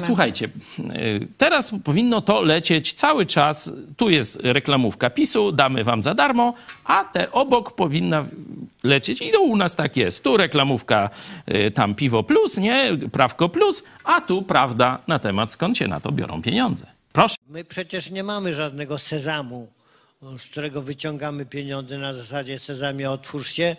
[0.05, 0.49] Słuchajcie,
[1.37, 3.71] teraz powinno to lecieć cały czas.
[3.97, 8.25] Tu jest reklamówka PiSu, damy wam za darmo, a te obok powinna
[8.83, 10.23] lecieć i to u nas tak jest.
[10.23, 11.09] Tu reklamówka,
[11.67, 12.97] y, tam Piwo Plus, nie?
[13.11, 16.87] Prawko Plus, a tu prawda na temat skąd się na to biorą pieniądze.
[17.13, 17.35] Proszę.
[17.49, 19.67] My przecież nie mamy żadnego sezamu,
[20.37, 23.75] z którego wyciągamy pieniądze na zasadzie sezamie otwórz się,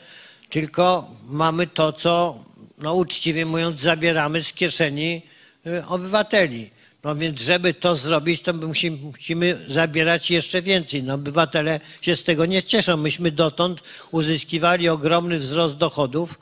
[0.51, 2.39] tylko mamy to, co
[2.79, 5.23] no uczciwie mówiąc zabieramy z kieszeni
[5.67, 6.71] y, obywateli.
[7.05, 11.03] No więc żeby to zrobić, to musimy, musimy zabierać jeszcze więcej.
[11.03, 12.97] No obywatele się z tego nie cieszą.
[12.97, 16.39] Myśmy dotąd uzyskiwali ogromny wzrost dochodów,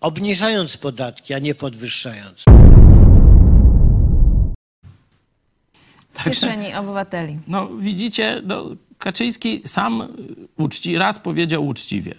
[0.00, 2.44] obniżając podatki, a nie podwyższając.
[6.10, 7.38] Z kieszeni obywateli.
[7.46, 10.08] No widzicie, no, Kaczyński sam
[10.56, 12.14] uczci, raz powiedział uczciwie.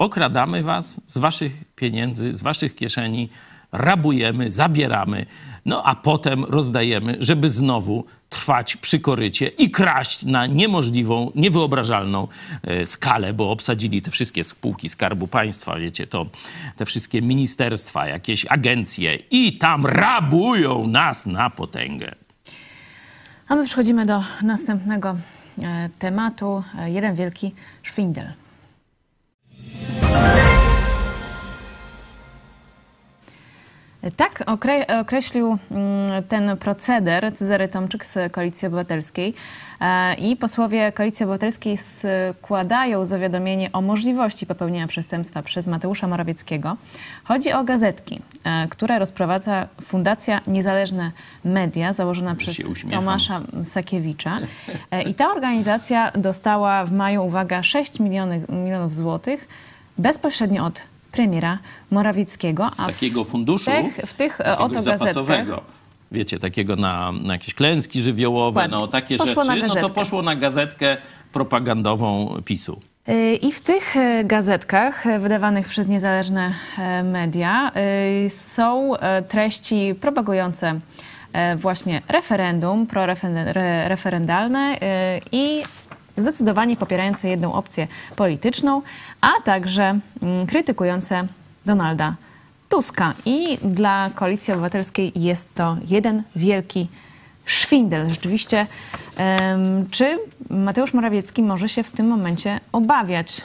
[0.00, 3.28] Okradamy was z waszych pieniędzy, z waszych kieszeni,
[3.72, 5.26] rabujemy, zabieramy,
[5.66, 12.28] no a potem rozdajemy, żeby znowu trwać przy korycie i kraść na niemożliwą, niewyobrażalną
[12.62, 16.26] e, skalę, bo obsadzili te wszystkie spółki Skarbu Państwa, wiecie, to
[16.76, 22.14] te wszystkie ministerstwa, jakieś agencje i tam rabują nas na potęgę.
[23.48, 25.16] A my przechodzimy do następnego
[25.62, 26.62] e, tematu.
[26.78, 28.39] E, Jeden wielki szwindel.
[34.16, 39.34] Tak okre- określił mm, ten proceder Cezary Tomczyk z Koalicji Obywatelskiej
[39.80, 46.76] E, i posłowie Koalicji Obywatelskiej składają zawiadomienie o możliwości popełnienia przestępstwa przez Mateusza Morawieckiego.
[47.24, 51.12] Chodzi o gazetki, e, które rozprowadza Fundacja Niezależne
[51.44, 52.56] Media, założona przez.
[52.90, 54.38] Tomasza Sakiewicza.
[54.90, 59.48] E, I ta organizacja dostała w maju, uwaga, 6 milionów, milionów złotych
[60.00, 60.82] bezpośrednio od
[61.12, 61.58] premiera
[61.90, 62.70] Morawieckiego.
[62.70, 65.62] Z takiego funduszu, tych, w tych e, zapasowego.
[66.12, 68.76] Wiecie, takiego na, na jakieś klęski żywiołowe, Dokładnie.
[68.76, 70.96] no takie Poszło rzeczy, no to poszło na gazetkę
[71.32, 72.80] propagandową PiSu.
[73.08, 77.72] Y, I w tych y, gazetkach wydawanych przez niezależne e, media
[78.28, 80.80] są e, treści propagujące
[81.32, 84.76] e, właśnie referendum, proreferendalne
[85.32, 85.62] i
[86.20, 88.82] zdecydowanie popierające jedną opcję polityczną,
[89.20, 91.26] a także mm, krytykujące
[91.66, 92.14] Donalda
[92.68, 93.14] Tuska.
[93.24, 96.88] I dla Koalicji Obywatelskiej jest to jeden wielki
[97.44, 98.10] szwindel.
[98.10, 98.66] Rzeczywiście,
[99.90, 100.18] czy
[100.50, 103.40] Mateusz Morawiecki może się w tym momencie obawiać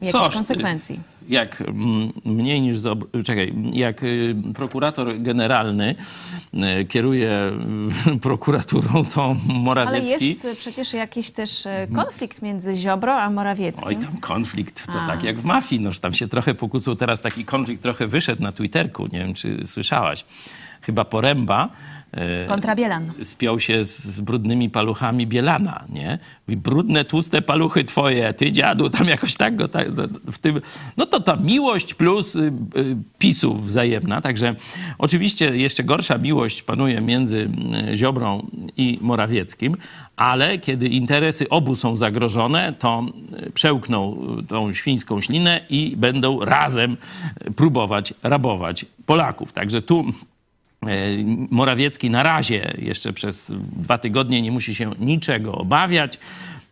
[0.00, 1.11] jakichś konsekwencji?
[1.28, 2.76] Jak mm, mniej niż.
[3.24, 5.94] Czekaj, jak y, prokurator generalny
[6.80, 7.52] y, kieruje
[8.12, 10.28] y, prokuraturą, to Ale Morawiecki.
[10.28, 13.86] jest e, przecież jakiś też konflikt między Ziobro a Morawieckim.
[13.86, 15.06] Oj, tam konflikt, to A.
[15.06, 16.96] tak jak w mafii, noż tam się trochę pokłócą.
[16.96, 20.24] Teraz taki konflikt trochę wyszedł na Twitterku, nie wiem, czy słyszałaś.
[20.82, 21.68] Chyba Poręba
[22.48, 23.12] Kontra Bielan.
[23.22, 26.18] spiął się z, z brudnymi paluchami Bielana, nie?
[26.48, 29.88] Mówi, brudne, tłuste paluchy twoje, ty dziadu, tam jakoś tak go tak,
[30.32, 30.60] w tym...
[30.96, 34.54] No to ta miłość plus y, y, PiSu wzajemna, także
[34.98, 37.48] oczywiście jeszcze gorsza miłość panuje między
[37.92, 38.46] y, Ziobrą
[38.76, 39.76] i Morawieckim,
[40.16, 43.06] ale kiedy interesy obu są zagrożone, to
[43.46, 46.96] y, przełkną y, tą świńską ślinę i będą razem
[47.56, 49.52] próbować rabować Polaków.
[49.52, 50.31] Także tu E,
[51.50, 56.18] Morawiecki na razie jeszcze przez dwa tygodnie nie musi się niczego obawiać.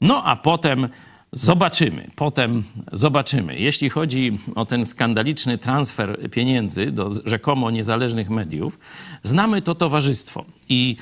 [0.01, 0.89] No a potem
[1.33, 2.11] zobaczymy.
[2.17, 3.59] Potem zobaczymy.
[3.59, 8.79] Jeśli chodzi o ten skandaliczny transfer pieniędzy do rzekomo niezależnych mediów,
[9.23, 10.45] znamy to towarzystwo.
[10.69, 10.97] I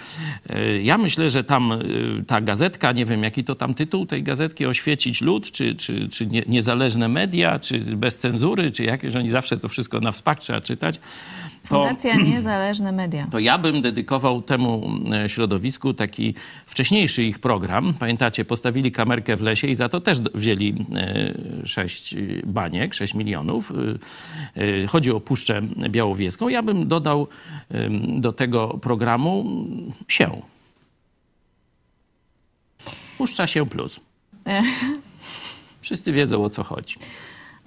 [0.49, 1.79] e, ja myślę, że tam e,
[2.27, 6.27] ta gazetka, nie wiem jaki to tam tytuł tej gazetki, oświecić lud, czy, czy, czy
[6.27, 10.61] nie, niezależne media, czy bez cenzury, czy jakieś, oni zawsze to wszystko na wspak trzeba
[10.61, 11.01] czytać.
[11.69, 13.27] To, Fundacja Niezależne Media.
[13.31, 16.35] to ja bym dedykował temu e, środowisku taki
[16.67, 17.95] wcześniejszy ich program.
[18.01, 20.87] Pamiętacie, postawili kamerkę w lesie i za to też wzięli
[21.63, 23.73] e, 6 baniek, 6 milionów.
[24.57, 26.49] E, e, Chodzi o Puszczę Białowieską.
[26.49, 27.29] Ja bym dodał
[28.19, 30.43] do tego programu mm, się.
[33.19, 34.01] Puszcza się plus.
[35.81, 36.95] Wszyscy wiedzą o co chodzi.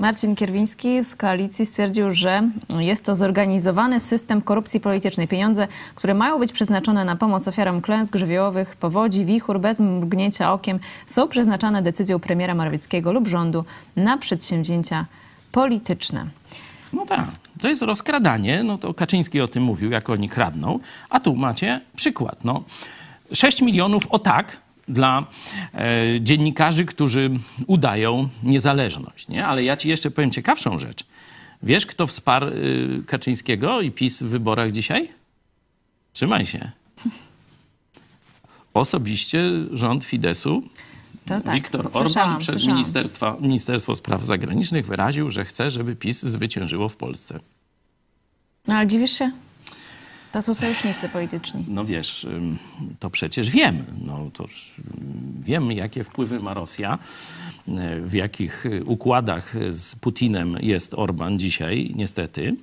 [0.01, 5.27] Marcin Kierwiński z koalicji stwierdził, że jest to zorganizowany system korupcji politycznej.
[5.27, 10.79] Pieniądze, które mają być przeznaczone na pomoc ofiarom klęsk żywiołowych, powodzi, wichur, bez mrugnięcia okiem,
[11.07, 15.05] są przeznaczane decyzją premiera Morawieckiego lub rządu na przedsięwzięcia
[15.51, 16.25] polityczne.
[16.93, 17.25] No tak,
[17.61, 21.81] to jest rozkradanie, no to Kaczyński o tym mówił, jak oni kradną, a tu macie
[21.95, 22.63] przykład, no.
[23.33, 24.57] 6 milionów o tak
[24.93, 25.25] dla
[25.73, 27.30] e, dziennikarzy, którzy
[27.67, 29.45] udają niezależność, nie?
[29.45, 31.04] Ale ja ci jeszcze powiem ciekawszą rzecz.
[31.63, 35.10] Wiesz, kto wsparł y, Kaczyńskiego i PiS w wyborach dzisiaj?
[36.13, 36.71] Trzymaj się.
[38.73, 40.63] Osobiście rząd Fidesu
[41.25, 42.77] To tak, Viktor słyszałam, Orban przez słyszałam.
[42.77, 47.39] Ministerstwa, Ministerstwo Spraw Zagranicznych wyraził, że chce, żeby PiS zwyciężyło w Polsce.
[48.67, 49.32] No ale dziwisz się?
[50.32, 51.65] To są sojusznicy polityczni.
[51.67, 52.28] No wiesz,
[53.00, 53.86] to przecież wiem.
[54.06, 54.46] No to
[55.44, 56.98] wiem, jakie wpływy ma Rosja,
[57.67, 62.56] y, w jakich y, układach z Putinem jest Orban dzisiaj, niestety.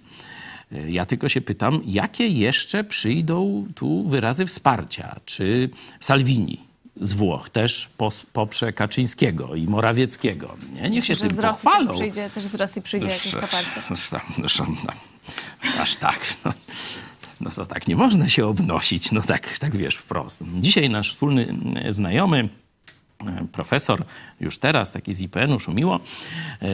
[0.72, 5.16] Y, Ja tylko się pytam, jakie jeszcze przyjdą tu wyrazy wsparcia?
[5.24, 6.60] Czy Salvini
[7.00, 10.56] z Włoch też pos- poprze Kaczyńskiego i Morawieckiego?
[10.82, 10.90] Nie?
[10.90, 11.86] Niech się Że tym z Rosji pochwalą.
[11.88, 13.82] też przyjdzie, też z Rosji przyjdzie jakieś poparcie.
[15.80, 16.34] aż tak.
[16.44, 16.52] No,
[17.40, 20.44] no to tak nie można się obnosić, no tak, tak wiesz wprost.
[20.60, 22.48] Dzisiaj nasz wspólny e, znajomy,
[23.26, 24.04] e, profesor,
[24.40, 26.00] już teraz taki z IPN-u Szumiło,
[26.62, 26.68] e,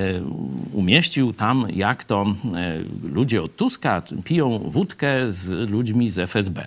[0.73, 2.27] umieścił tam, jak to
[3.03, 6.67] ludzie od Tuska piją wódkę z ludźmi z FSB.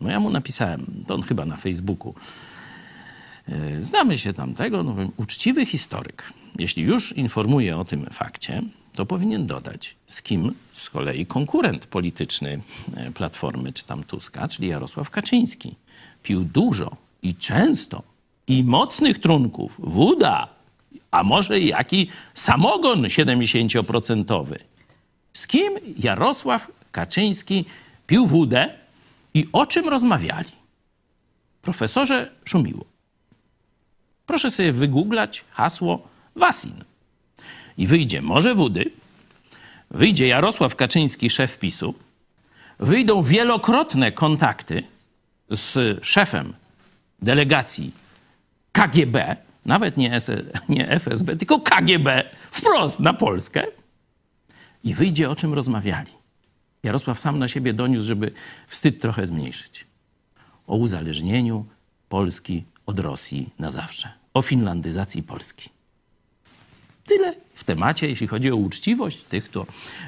[0.00, 2.14] No ja mu napisałem, to on chyba na Facebooku,
[3.80, 8.62] Znamy się tamtego, no uczciwy historyk, jeśli już informuje o tym fakcie,
[8.96, 12.60] to powinien dodać, z kim z kolei konkurent polityczny
[12.96, 15.74] e, Platformy czy tam Tuska, czyli Jarosław Kaczyński,
[16.22, 18.02] pił dużo i często
[18.46, 20.48] i mocnych trunków, wóda,
[21.10, 24.56] a może jaki samogon 70%.
[25.34, 27.64] Z kim Jarosław Kaczyński
[28.06, 28.74] pił wódę
[29.34, 30.50] i o czym rozmawiali?
[31.62, 32.84] Profesorze Szumiło,
[34.26, 36.84] proszę sobie wygooglać hasło Wasin.
[37.78, 38.90] I wyjdzie Morze Wody,
[39.90, 41.94] wyjdzie Jarosław Kaczyński, szef PiSu,
[42.78, 44.82] wyjdą wielokrotne kontakty
[45.50, 46.52] z szefem
[47.22, 47.92] delegacji
[48.72, 50.30] KGB, nawet nie, S-
[50.68, 53.64] nie FSB, tylko KGB, wprost na Polskę
[54.84, 56.10] i wyjdzie o czym rozmawiali.
[56.82, 58.32] Jarosław sam na siebie doniósł, żeby
[58.68, 59.86] wstyd trochę zmniejszyć.
[60.66, 61.64] O uzależnieniu
[62.08, 64.12] Polski od Rosji na zawsze.
[64.34, 65.70] O finlandyzacji Polski.
[67.06, 69.50] Tyle w temacie, jeśli chodzi o uczciwość tych,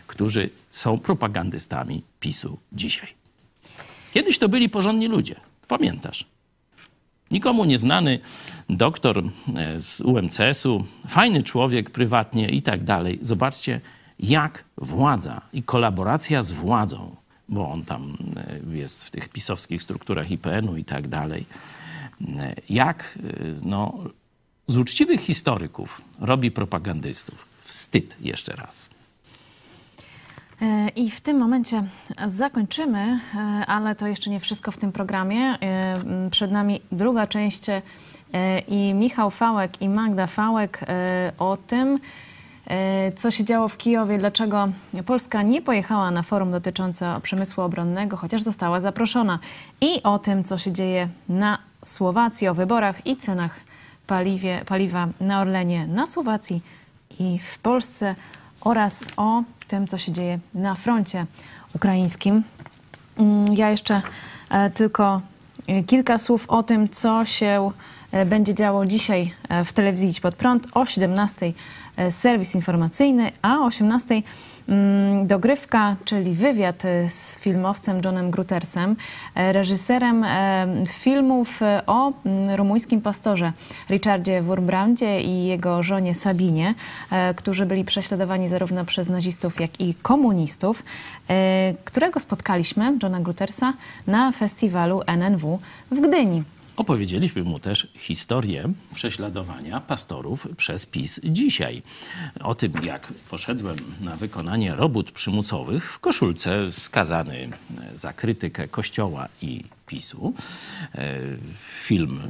[0.07, 3.09] którzy są propagandystami PiSu dzisiaj.
[4.13, 5.35] Kiedyś to byli porządni ludzie.
[5.69, 6.27] Pamiętasz?
[7.31, 8.19] Nikomu nieznany
[8.71, 13.19] doktor e, z UMCS-u, fajny człowiek prywatnie i tak dalej.
[13.23, 13.81] Zobaczcie,
[14.21, 17.17] jak władza i kolaboracja z władzą,
[17.49, 21.47] bo on tam e, jest w tych pisowskich strukturach IPN-u i tak dalej,
[22.29, 23.19] e, jak
[23.63, 24.05] no,
[24.69, 27.47] z uczciwych historyków robi propagandystów.
[27.65, 28.91] Wstyd jeszcze raz.
[30.63, 31.85] E, I w tym momencie
[32.29, 35.41] zakończymy, e, ale to jeszcze nie wszystko w tym programie.
[35.41, 37.63] E, Przed nami druga część
[38.69, 40.81] i Michał Fałek i Magda Fałek
[41.39, 41.99] o tym,
[43.17, 44.69] co się działo w Kijowie, dlaczego
[45.07, 49.39] Polska nie pojechała na forum dotyczące przemysłu obronnego, chociaż została zaproszona.
[49.81, 53.61] I o tym, co się dzieje na Słowacji, o wyborach i cenach
[54.09, 56.63] paliwie, paliwa na Orlenie na Słowacji
[57.19, 58.15] i w Polsce
[58.61, 61.27] oraz o tym, co się dzieje na froncie
[61.75, 62.43] ukraińskim.
[63.19, 64.03] Mm, Ja jeszcze
[64.51, 65.21] e, tylko
[65.69, 67.71] e, kilka słów o tym, co się
[68.27, 70.67] będzie działo dzisiaj e, w telewizji Idź Pod Prąd.
[70.73, 71.53] O 17
[71.97, 74.23] e, serwis informacyjny, a o 18
[74.69, 78.97] mm, dogrywka, czyli wywiad e, z filmowcem Johnem Grutersem,
[79.35, 83.53] e, reżyserem e, filmów e, o mm, rumuńskim pastorze
[83.91, 86.75] Richardzie Wurmbrandzie i jego żonie Sabinie,
[87.11, 90.83] e, którzy byli prześladowani zarówno przez nazistów, jak i komunistów,
[91.31, 93.73] e, którego spotkaliśmy, Johna Grutersa,
[94.07, 95.59] na festiwalu NNW
[95.91, 96.43] w Gdyni.
[96.79, 101.83] Opowiedzieliśmy mu też historię prześladowania pastorów przez PiS dzisiaj.
[102.41, 107.49] O tym, jak poszedłem na wykonanie robót przymusowych w koszulce skazany
[107.95, 110.35] za krytykę Kościoła i PiSu.
[110.95, 111.19] E,
[111.83, 112.21] Film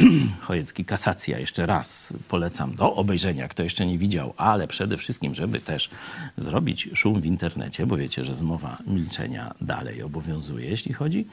[0.40, 5.60] Chojecki Kasacja jeszcze raz polecam do obejrzenia, kto jeszcze nie widział, ale przede wszystkim, żeby
[5.60, 5.90] też
[6.36, 11.26] zrobić szum w internecie, bo wiecie, że zmowa milczenia dalej obowiązuje, jeśli chodzi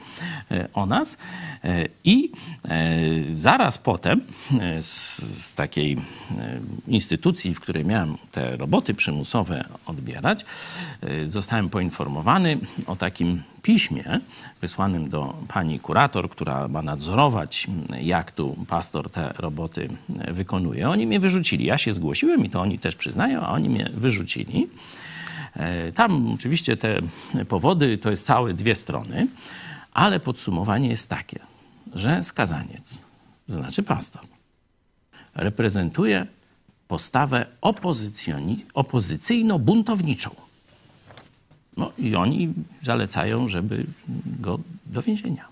[0.50, 1.18] e, o nas.
[1.64, 2.32] E, I
[2.64, 2.88] e,
[3.32, 4.20] zaraz potem
[4.80, 5.96] z, z takiej
[6.86, 10.44] instytucji, w której miałem te roboty przymusowe odbierać,
[11.26, 14.20] zostałem poinformowany o takim piśmie
[14.60, 17.66] wysłanym do pani kurator, która ma nadzorować,
[18.00, 19.88] jak tu pastor te roboty
[20.28, 20.88] wykonuje.
[20.90, 21.64] Oni mnie wyrzucili.
[21.64, 24.68] Ja się zgłosiłem i to oni też przyznają, a oni mnie wyrzucili.
[25.56, 27.00] E, Tam oczywiście te
[27.48, 29.28] powody to jest całe dwie strony,
[29.92, 31.40] ale podsumowanie jest takie,
[31.94, 33.02] że skazaniec,
[33.48, 34.22] znaczy pastor,
[35.34, 36.26] reprezentuje
[36.88, 37.46] postawę
[38.74, 40.47] opozycyjno-buntowniczą.
[41.78, 42.48] No i oni
[42.82, 43.86] zalecają, żeby
[44.40, 45.44] go do więzienia.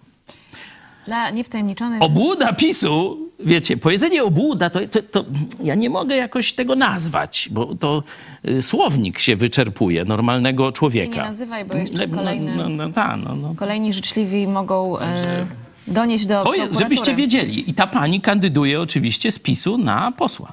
[1.07, 2.03] Dla niewtajemniczonych...
[2.03, 5.25] Obłuda PiSu wiecie, powiedzenie obłuda, to, to, to
[5.63, 8.03] ja nie mogę jakoś tego nazwać, bo to
[8.49, 11.17] y, słownik się wyczerpuje normalnego człowieka.
[11.23, 13.55] Nie nazywaj, bo jeszcze No, kolejne- No, no, ta, no, no.
[13.57, 15.47] Kolejni życzliwi mogą e,
[15.87, 17.71] donieść do To jest, żebyście wiedzieli.
[17.71, 20.53] I ta pani kandyduje oczywiście z PiSu na posła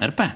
[0.00, 0.30] RP.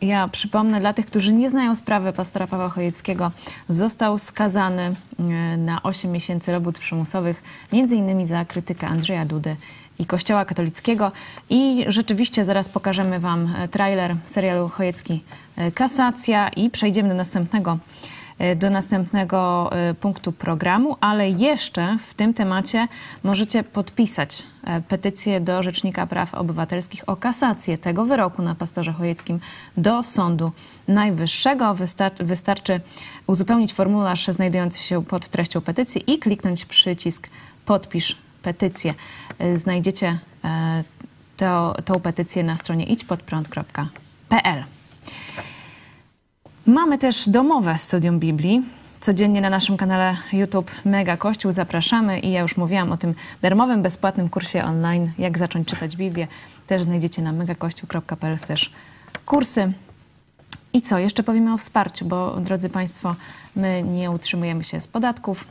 [0.00, 3.30] Ja przypomnę dla tych, którzy nie znają sprawy pastora Pawła Chojeckiego,
[3.68, 4.82] został skazany
[5.18, 5.22] e,
[5.56, 9.56] na 8 miesięcy robót przymusowych, między innymi za krytykę Andrzeja Dudy
[9.98, 11.12] i Kościoła katolickiego.
[11.50, 15.24] I rzeczywiście zaraz pokażemy Wam e, trailer serialu Chojecki
[15.56, 17.78] e, Kasacja i przejdziemy do następnego
[18.56, 22.88] do następnego e, punktu programu, ale jeszcze w tym temacie
[23.24, 29.40] możecie podpisać e, petycję do Rzecznika Praw Obywatelskich o kasację tego wyroku na pastorze Chojeckim
[29.76, 30.52] do Sądu
[30.88, 31.74] Najwyższego.
[31.74, 32.80] Wystar- wystarczy
[33.26, 37.28] uzupełnić formularz znajdujący się pod treścią petycji i kliknąć przycisk
[37.66, 38.94] podpisz petycję.
[39.38, 40.84] E, Znajdziecie e,
[41.36, 44.75] to, tą petycję na stronie idźpodprąd.pl.
[46.66, 48.62] Mamy też domowe studium Biblii.
[49.00, 53.82] Codziennie na naszym kanale YouTube Mega Kościół zapraszamy i ja już mówiłam o tym darmowym,
[53.82, 56.26] bezpłatnym kursie online Jak zacząć czytać Biblię.
[56.66, 58.72] Też znajdziecie na megakościół.pl też
[59.26, 59.72] kursy.
[60.72, 60.98] I co?
[60.98, 63.16] Jeszcze powiemy o wsparciu, bo drodzy Państwo,
[63.56, 65.44] my nie utrzymujemy się z podatków,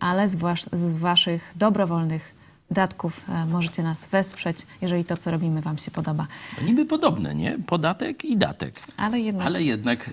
[0.00, 2.34] ale z, wasz, z Waszych dobrowolnych
[2.70, 6.26] datków e, możecie nas wesprzeć, jeżeli to, co robimy, Wam się podoba.
[6.56, 7.58] To niby podobne, nie?
[7.66, 8.80] Podatek i datek.
[8.96, 10.10] Ale jednak Ale jednak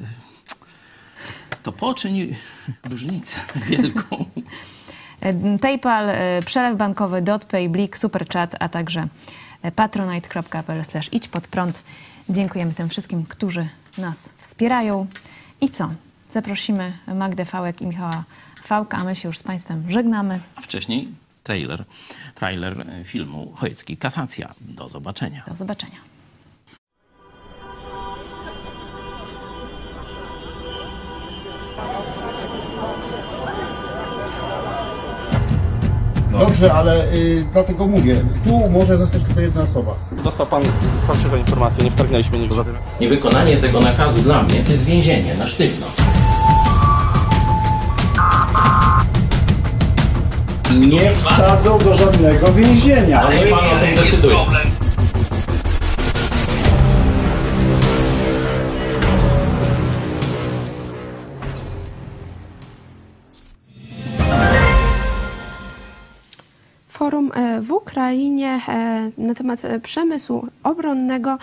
[1.65, 2.35] to poczyń
[2.83, 4.25] różnicę wielką.
[5.21, 5.33] E,
[5.65, 9.07] PayPal, e, przelew bankowy, DotPay, Blik, Superchat, a także
[9.61, 11.83] e, patronite.pl idź pod prąd.
[12.29, 15.07] Dziękujemy tym wszystkim, którzy nas wspierają.
[15.61, 15.89] I co?
[16.29, 18.23] Zaprosimy Magdę Fałek i Michała
[18.63, 20.39] Fałka, a my się już z Państwem żegnamy.
[20.55, 21.07] A wcześniej
[21.43, 21.83] trailer,
[22.35, 24.53] trailer filmu Chojecki Kasacja.
[24.61, 25.43] Do zobaczenia.
[25.47, 26.14] Do zobaczenia.
[36.39, 39.95] Dobrze, ale y, dlatego mówię, tu może zostać tylko jedna osoba.
[40.23, 40.63] Dostał pan
[41.07, 42.55] fałszywe informacje, nie wtargnęliśmy nigdy.
[43.01, 45.85] Niewykonanie tego nakazu dla mnie to jest więzienie na sztywno.
[50.79, 53.21] Nie wsadzą do żadnego więzienia.
[53.21, 54.37] Ale nie pan o tym decyduje.
[67.15, 71.37] Forum e, w Ukrainie e, na temat e, przemysłu obronnego.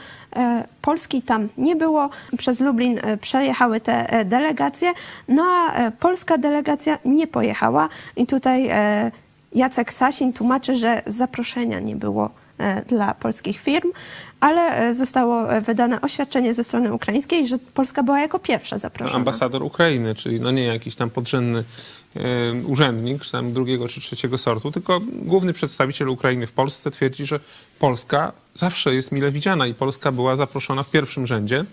[0.82, 2.10] Polski tam nie było.
[2.38, 4.92] Przez Lublin przejechały te delegacje,
[5.28, 7.88] no a polska delegacja nie pojechała.
[8.16, 8.70] I tutaj
[9.54, 12.30] Jacek Sasin tłumaczy, że zaproszenia nie było
[12.86, 13.92] dla polskich firm,
[14.42, 19.16] ale e, zostało e, wydane oświadczenie ze strony ukraińskiej, że Polska była jako pierwsza zaproszona.
[19.16, 21.64] ambasador Ukrainy, czyli no nie jakiś tam podrzędny
[22.16, 22.20] e,
[22.66, 27.40] urzędnik, czy tam drugiego czy trzeciego sortu, tylko główny przedstawiciel Ukrainy w Polsce twierdzi, że
[27.78, 31.64] Polska zawsze jest mile widziana i Polska była zaproszona w pierwszym rzędzie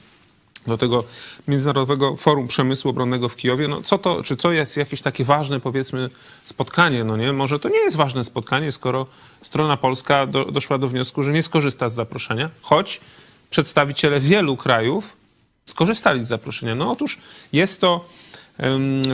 [0.70, 1.04] do tego
[1.48, 3.68] Międzynarodowego Forum Przemysłu Obronnego w Kijowie.
[3.68, 6.10] No co to, czy co jest jakieś takie ważne, powiedzmy,
[6.46, 7.34] spotkanie, no nie?
[7.34, 9.06] Może to nie jest ważne spotkanie, skoro
[9.42, 13.02] strona polska do, doszła do wniosku, że nie skorzysta z zaproszenia, choć
[13.50, 15.18] przedstawiciele wielu krajów
[15.66, 16.76] skorzystali z zaproszenia.
[16.76, 17.18] No otóż
[17.54, 18.06] jest to,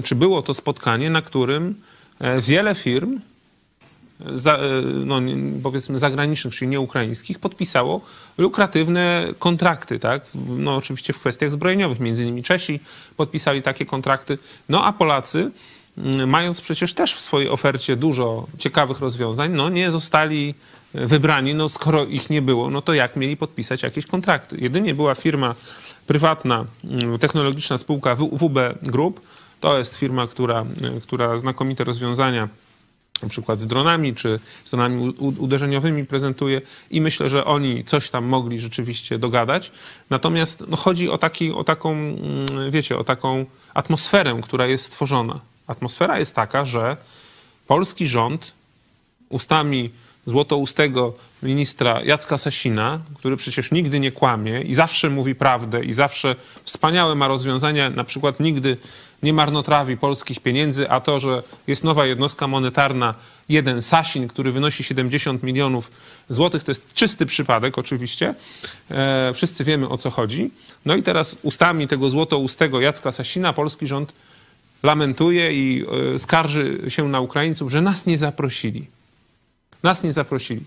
[0.04, 1.82] czy było to spotkanie, na którym
[2.20, 3.20] e, wiele firm,
[4.20, 5.22] za, e, no,
[5.64, 8.02] powiedzmy zagranicznych, czyli nie ukraińskich, podpisało
[8.38, 10.26] lukratywne kontrakty, tak?
[10.48, 12.00] No oczywiście w kwestiach zbrojeniowych.
[12.00, 12.80] Między innymi Czesi
[13.18, 14.38] podpisali takie kontrakty.
[14.70, 15.52] No a Polacy,
[15.98, 20.56] mm, mając przecież też w swojej ofercie dużo ciekawych rozwiązań, no nie zostali
[20.96, 24.58] e, wybrani, no skoro ich nie było, no to jak mieli podpisać jakieś kontrakty?
[24.60, 25.56] Jedynie była firma
[26.08, 29.22] prywatna, mm, technologiczna spółka WB Group,
[29.60, 32.50] to jest firma, która, e, która znakomite rozwiązania
[33.24, 34.40] na przykład z dronami czy
[35.20, 39.72] u- uderzeniowymi prezentuje i myślę, że oni coś tam mogli rzeczywiście dogadać.
[40.10, 45.40] Natomiast no, chodzi o, taki, o taką, mm, wiecie, o taką atmosferę, która jest stworzona.
[45.68, 46.98] Atmosfera jest taka, że
[47.68, 48.54] polski rząd
[49.30, 49.90] ustami
[50.26, 51.14] złotoustego
[51.44, 57.16] ministra Jacka Sasina, który przecież nigdy nie kłamie i zawsze mówi prawdę i zawsze wspaniałe
[57.16, 58.78] ma rozwiązania, na przykład nigdy
[59.24, 63.16] nie marnotrawi polskich pieniędzy, a to, że jest nowa jednostka monetarna,
[63.50, 65.92] jeden Sasin, który wynosi 70 milionów
[66.30, 68.36] złotych, to jest czysty przypadek oczywiście.
[68.92, 70.52] E, wszyscy wiemy o co chodzi.
[70.86, 74.14] No i teraz ustami tego złotoustego Jacka Sasina polski rząd
[74.84, 75.86] lamentuje i
[76.16, 78.88] e, skarży się na Ukraińców, że nas nie zaprosili.
[79.84, 80.64] Nas nie zaprosili.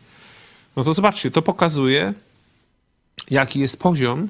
[0.77, 2.15] no to zobaczcie, to pokazuje,
[3.31, 4.29] jaki jest poziom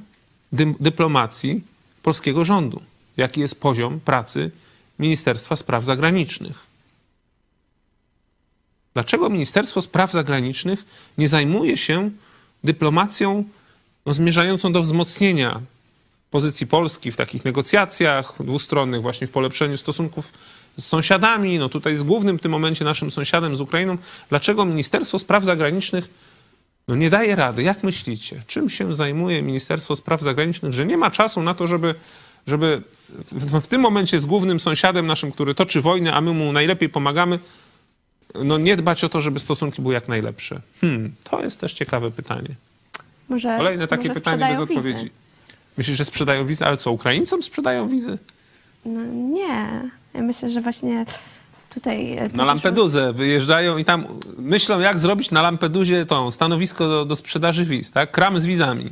[0.53, 1.63] dy, dyplomacji
[2.03, 2.83] polskiego rządu,
[3.19, 4.51] jaki jest poziom pracy
[4.99, 6.67] Ministerstwa Spraw Zagranicznych.
[8.95, 10.85] Dlaczego Ministerstwo Spraw Zagranicznych
[11.19, 12.11] nie zajmuje się
[12.65, 13.45] dyplomacją
[14.07, 15.61] no, zmierzającą do wzmocnienia
[16.31, 20.33] pozycji Polski w takich negocjacjach dwustronnych, właśnie w polepszeniu stosunków
[20.79, 23.99] z sąsiadami, no tutaj z głównym w tym momencie naszym sąsiadem, z Ukrainą.
[24.29, 26.09] Dlaczego Ministerstwo Spraw Zagranicznych
[26.89, 27.63] no, nie daje rady?
[27.63, 28.43] Jak myślicie?
[28.47, 31.95] Czym się zajmuje Ministerstwo Spraw Zagranicznych, że nie ma czasu na to, żeby,
[32.49, 32.83] żeby
[33.33, 36.89] w, w tym momencie z głównym sąsiadem naszym, który toczy wojnę, a my mu najlepiej
[36.89, 37.39] pomagamy,
[38.45, 40.61] no nie dbać o to, żeby stosunki były jak najlepsze?
[40.81, 42.49] Hmm, to jest też ciekawe pytanie.
[43.29, 44.79] Może, Kolejne takie może pytanie bez sprzedają wizy.
[44.79, 45.11] odpowiedzi.
[45.79, 46.65] Myślisz, że sprzedają wizy?
[46.65, 48.19] Ale co, Ukraińcom sprzedają wizy?
[48.85, 49.69] No, nie.
[50.15, 51.05] Ja myślę, że właśnie
[51.71, 52.13] tutaj...
[52.13, 54.07] e, to Na zaszło- Lampedusę wyjeżdżają i tam
[54.39, 58.11] myślą, jak zrobić na Lampedusie tą stanowisko do, do sprzedaży wiz, tak?
[58.11, 58.91] Kram z wizami.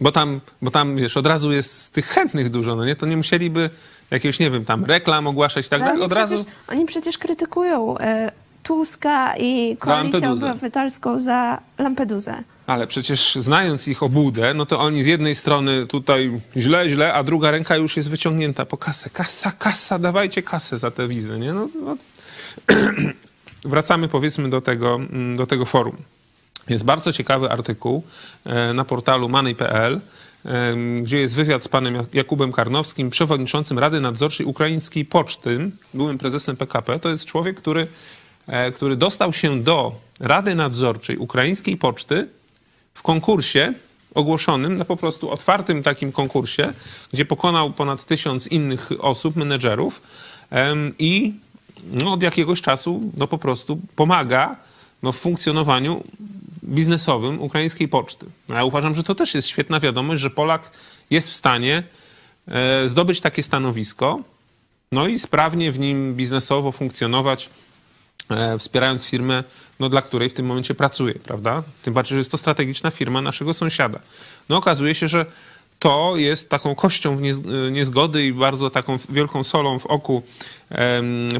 [0.00, 2.96] Bo tam, bo tam, wiesz, od razu jest tych chętnych dużo, no nie?
[2.96, 3.70] To nie musieliby
[4.10, 6.04] jakiegoś, nie wiem, tam reklam ogłaszać i tak Ale dalej.
[6.04, 6.34] Od razu...
[6.34, 8.32] przecież, oni przecież krytykują e,
[8.62, 10.30] Tuska i Koalicję.
[10.30, 12.42] Obywatelską za Lampedusę.
[12.66, 17.22] Ale przecież znając ich obłudę, no to oni z jednej strony tutaj źle, źle, a
[17.22, 19.10] druga ręka już jest wyciągnięta po kasę.
[19.10, 21.52] Kasa, kasa, dawajcie kasę za te wizy, nie?
[21.52, 21.96] No, no.
[23.64, 25.96] Wracamy powiedzmy do tego, mm, do tego forum.
[26.68, 28.02] Jest bardzo ciekawy artykuł
[28.44, 30.00] e, na portalu money.pl,
[30.44, 36.18] em, gdzie jest wywiad z panem Jak- Jakubem Karnowskim, przewodniczącym Rady Nadzorczej Ukraińskiej Poczty, byłym
[36.18, 36.98] prezesem PKP.
[36.98, 37.86] To jest człowiek, który,
[38.46, 42.28] e, który dostał się do Rady Nadzorczej Ukraińskiej Poczty
[42.94, 43.74] w konkursie
[44.14, 46.72] ogłoszonym, na po prostu otwartym takim konkursie,
[47.12, 50.02] gdzie pokonał ponad tysiąc innych osób, menedżerów
[50.98, 51.34] i
[51.92, 54.56] no, od jakiegoś czasu no, po prostu pomaga
[55.02, 56.04] no, w funkcjonowaniu
[56.68, 58.26] biznesowym ukraińskiej poczty.
[58.48, 60.70] No, ja uważam, że to też jest świetna wiadomość, że Polak
[61.10, 61.82] jest w stanie
[62.48, 64.20] e, zdobyć takie stanowisko,
[64.92, 67.50] no i sprawnie w nim biznesowo funkcjonować,
[68.30, 69.44] e, wspierając firmę,
[69.80, 71.62] no, dla której w tym momencie pracuje, prawda?
[71.82, 73.98] Tym bardziej, że jest to strategiczna firma naszego sąsiada.
[74.48, 75.26] No okazuje się, że
[75.78, 80.22] to jest taką kością w niez- niezgody i bardzo taką wielką solą w oku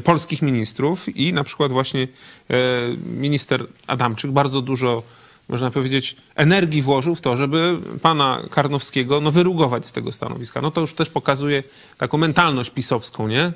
[0.03, 2.57] polskich ministrów i na przykład właśnie e,
[3.05, 5.03] minister Adamczyk bardzo dużo
[5.49, 10.61] można powiedzieć, energii włożył w to, żeby pana Karnowskiego no, wyrugować z tego stanowiska.
[10.61, 11.63] No to już też pokazuje
[11.97, 13.51] taką mentalność pisowską, nie?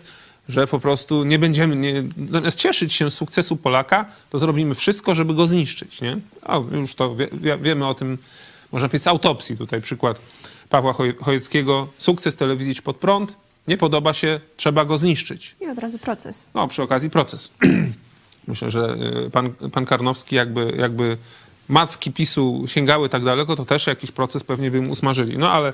[0.49, 5.15] Że po prostu nie będziemy, nie, zamiast cieszyć się z sukcesu Polaka, to zrobimy wszystko,
[5.15, 6.17] żeby go zniszczyć, nie?
[6.45, 8.17] O, już to wie, wiemy o tym,
[8.71, 9.57] można powiedzieć, z autopsji.
[9.57, 10.19] Tutaj przykład
[10.73, 11.87] Pawła Choj- Chojeckiego.
[11.97, 13.35] Sukces telewizji pod prąd.
[13.67, 15.55] Nie podoba się, trzeba go zniszczyć.
[15.61, 16.49] I od razu proces.
[16.53, 17.51] No, przy okazji proces.
[18.47, 18.97] Myślę, że
[19.27, 21.17] y, pan, pan Karnowski jakby, jakby
[21.69, 25.37] macki PiSu sięgały tak daleko, to też jakiś proces pewnie by usmażyli.
[25.37, 25.73] No ale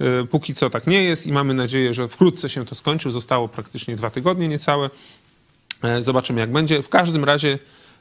[0.00, 3.12] y, póki co tak nie jest i mamy nadzieję, że wkrótce się to skończy.
[3.12, 4.90] Zostało praktycznie dwa tygodnie niecałe.
[5.82, 6.82] E, Zobaczymy jak będzie.
[6.82, 7.58] W każdym razie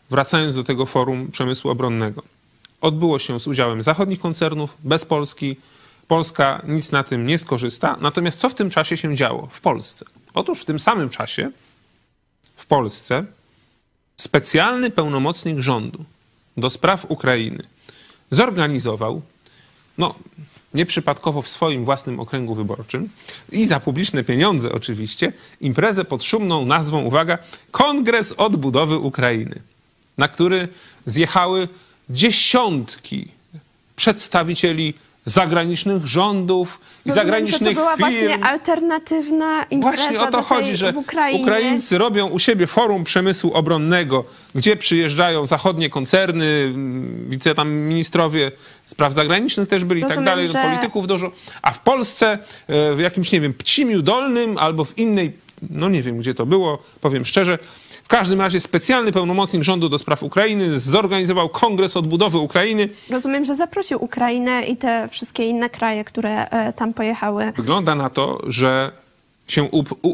[0.10, 2.24] wracając do tego forum przemysłu obronnego.
[2.82, 5.56] Odbyło się z udziałem zachodnich koncernów, bez Polski.
[6.08, 7.98] Polska nic na tym nie skorzysta.
[8.02, 10.06] Natomiast co w tym czasie się działo w Polsce?
[10.34, 11.52] Otóż w tym samym czasie
[12.56, 13.26] w Polsce
[14.18, 16.06] specjalny pełnomocnik rządu
[16.58, 17.64] do spraw Ukrainy
[18.32, 19.22] zorganizował,
[19.98, 20.16] no
[20.74, 23.10] nieprzypadkowo w swoim własnym okręgu wyborczym
[23.52, 27.38] i za publiczne pieniądze oczywiście, imprezę pod szumną nazwą, uwaga,
[27.72, 29.62] Kongres Odbudowy Ukrainy,
[30.18, 30.68] na który
[31.06, 31.68] zjechały
[32.10, 33.32] dziesiątki
[33.96, 34.94] przedstawicieli
[35.26, 38.10] zagranicznych rządów i Rozumiem, zagranicznych że to była firm.
[38.10, 40.94] właśnie alternatywna impreza Właśnie o to chodzi, że.
[41.42, 44.24] Ukraińcy robią u siebie forum przemysłu obronnego,
[44.56, 48.52] gdzie przyjeżdżają zachodnie koncerny, mm, widzę tam ministrowie
[48.86, 51.32] spraw zagranicznych też byli i tak Rozumiem, dalej, no, że- polityków dużo.
[51.62, 56.04] A w Polsce e, w jakimś, nie wiem, Pcimiu Dolnym albo w innej, no nie
[56.04, 57.60] wiem gdzie to było, powiem szczerze.
[58.04, 62.90] W każdym razie specjalny pełnomocnik rządu do spraw Ukrainy zorganizował Kongres Odbudowy Ukrainy.
[63.10, 67.54] Rozumiem, że zaprosił Ukrainę i te wszystkie inne kraje, które e, tam pojechały.
[67.56, 68.92] Wygląda na to, że
[69.48, 69.70] się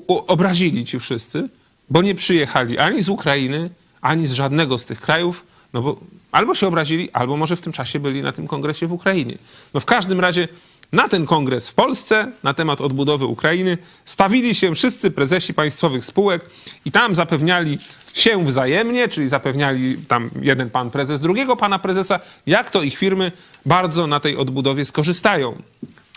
[0.08, 1.50] obrazili ci wszyscy,
[1.90, 3.70] bo nie przyjechali ani z Ukrainy,
[4.02, 6.00] ani z żadnego z tych krajów, no bo
[6.32, 9.38] albo się obrazili, albo może w tym czasie byli na tym kongresie w Ukrainie.
[9.74, 10.48] No w każdym razie
[10.92, 16.46] na ten kongres w Polsce na temat odbudowy Ukrainy stawili się wszyscy prezesi państwowych spółek
[16.86, 17.78] i tam zapewniali
[18.14, 23.32] się wzajemnie, czyli zapewniali tam jeden pan prezes drugiego pana prezesa, jak to ich firmy
[23.66, 25.62] bardzo na tej odbudowie skorzystają.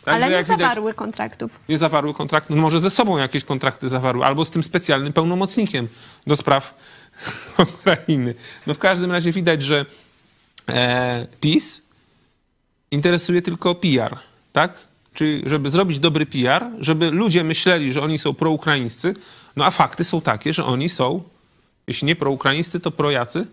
[0.05, 1.51] Także ale nie widać- zawarły kontraktów.
[1.69, 5.89] nie zawarły kontraktu, no może ze sobą jakieś kontrakty zawarły, albo z tym specjalnym pełnomocnikiem
[6.27, 6.75] do spraw
[7.81, 8.35] Ukrainy.
[8.67, 9.87] No w każdym razie widać, że
[10.69, 11.83] e, PiS
[12.91, 14.19] interesuje tylko PR,
[14.53, 14.79] tak?
[15.15, 19.15] Czyli żeby zrobić dobry PR, żeby ludzie myśleli, że oni są proukraińscy,
[19.57, 21.23] no a fakty są takie, że oni są,
[21.87, 23.47] jeśli nie proukraińscy, to projacy.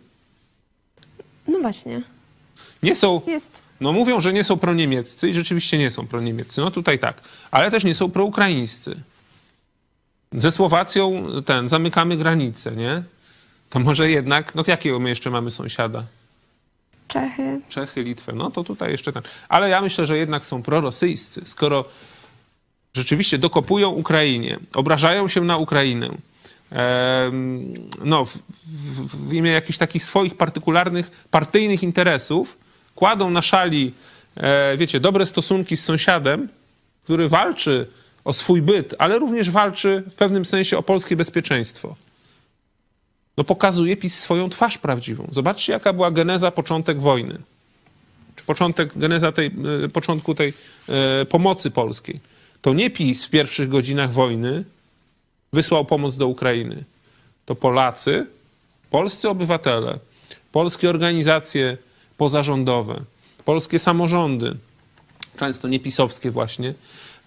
[1.48, 2.02] No właśnie.
[2.84, 6.62] Nie są, Jest no mówią, że nie są proniemieccy i rzeczywiście nie są proniemieccy.
[6.62, 7.22] No tutaj tak.
[7.52, 9.02] Ale też nie są proukraińscy.
[10.32, 13.04] Ze Słowacją ten, zamykamy granicę, nie?
[13.70, 16.04] To może jednak, no jakiego my jeszcze mamy sąsiada?
[17.10, 17.62] Czechy.
[17.70, 19.24] Czechy, Litwę, no to tutaj jeszcze ten.
[19.50, 21.42] Ale ja myślę, że jednak są prorosyjscy.
[21.46, 21.86] Skoro
[22.94, 26.10] rzeczywiście dokopują Ukrainie, obrażają się na Ukrainę,
[28.04, 32.58] no, w, w, w imię jakichś takich swoich partykularnych, partyjnych interesów,
[32.96, 33.94] kładą na szali,
[34.36, 36.50] e, wiecie, dobre stosunki z sąsiadem,
[37.04, 37.88] który walczy
[38.24, 41.96] o swój byt, ale również walczy w pewnym sensie o polskie bezpieczeństwo
[43.40, 45.28] no pokazuje PiS swoją twarz prawdziwą.
[45.32, 47.40] Zobaczcie, jaka była geneza, początek wojny.
[48.36, 49.52] Czy początek, geneza tej,
[49.86, 50.54] e, początku tej
[50.90, 52.20] e, pomocy polskiej.
[52.62, 54.64] To nie PiS w pierwszych godzinach wojny
[55.54, 56.84] wysłał pomoc do Ukrainy.
[57.46, 58.28] To Polacy,
[58.90, 60.00] polscy obywatele,
[60.52, 61.78] polskie organizacje
[62.18, 63.02] pozarządowe,
[63.46, 64.56] polskie samorządy,
[65.38, 66.74] często niepisowskie właśnie,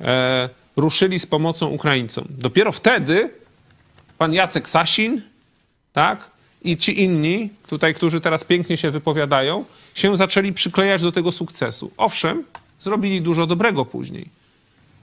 [0.00, 2.24] e, ruszyli z pomocą Ukraińcom.
[2.30, 3.30] Dopiero wtedy
[4.18, 5.31] pan Jacek Sasin,
[5.92, 6.30] tak?
[6.62, 9.64] I ci inni, tutaj, którzy teraz pięknie się wypowiadają,
[9.94, 11.90] się zaczęli przyklejać do tego sukcesu.
[11.96, 12.44] Owszem,
[12.80, 14.28] zrobili dużo dobrego później,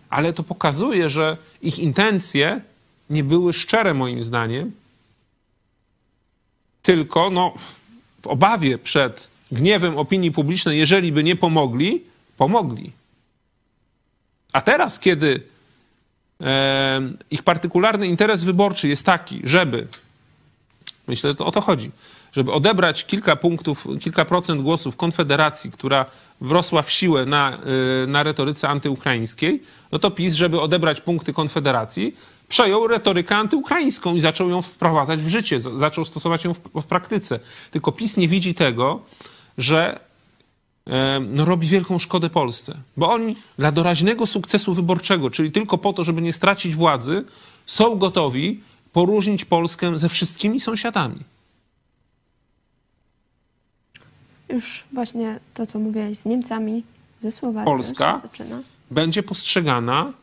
[0.09, 2.61] ale to pokazuje, że ich intencje
[3.09, 4.71] nie były szczere, moim zdaniem,
[6.83, 7.53] tylko no,
[8.21, 12.01] w obawie przed gniewem opinii publicznej, jeżeli by nie pomogli,
[12.37, 12.91] pomogli.
[14.53, 15.41] A teraz, kiedy
[17.31, 19.87] ich partykularny interes wyborczy jest taki, żeby
[21.09, 21.91] Myślę, że to o to chodzi.
[22.31, 26.05] Żeby odebrać kilka punktów, kilka procent głosów Konfederacji, która
[26.41, 27.57] wrosła w siłę na,
[28.03, 32.15] y, na retoryce antyukraińskiej, no to PiS, żeby odebrać punkty Konfederacji,
[32.49, 37.39] przejął retorykę antyukraińską i zaczął ją wprowadzać w życie, zaczął stosować ją w, w praktyce.
[37.71, 39.01] Tylko PiS nie widzi tego,
[39.57, 39.99] że
[40.87, 42.77] e, no, robi wielką szkodę Polsce.
[42.97, 47.25] Bo oni dla doraźnego sukcesu wyborczego, czyli tylko po to, żeby nie stracić władzy,
[47.65, 48.61] są gotowi
[48.93, 51.19] poróżnić Polskę ze wszystkimi sąsiadami.
[54.49, 56.83] Już właśnie to, co mówiłeś z Niemcami,
[57.19, 58.21] ze Słowacją Polska
[58.91, 60.13] będzie postrzegana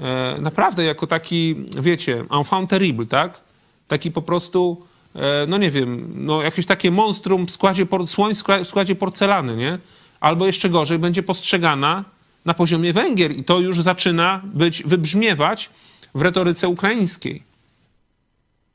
[0.00, 3.40] e, naprawdę jako taki, wiecie, enfant terrible, tak?
[3.88, 8.34] Taki po prostu, e, no nie wiem, no jakieś takie monstrum w składzie, por, słoń
[8.64, 9.78] w składzie porcelany, nie?
[10.20, 12.04] Albo jeszcze gorzej, będzie postrzegana
[12.44, 15.70] na poziomie Węgier i to już zaczyna być, wybrzmiewać
[16.14, 17.53] w retoryce ukraińskiej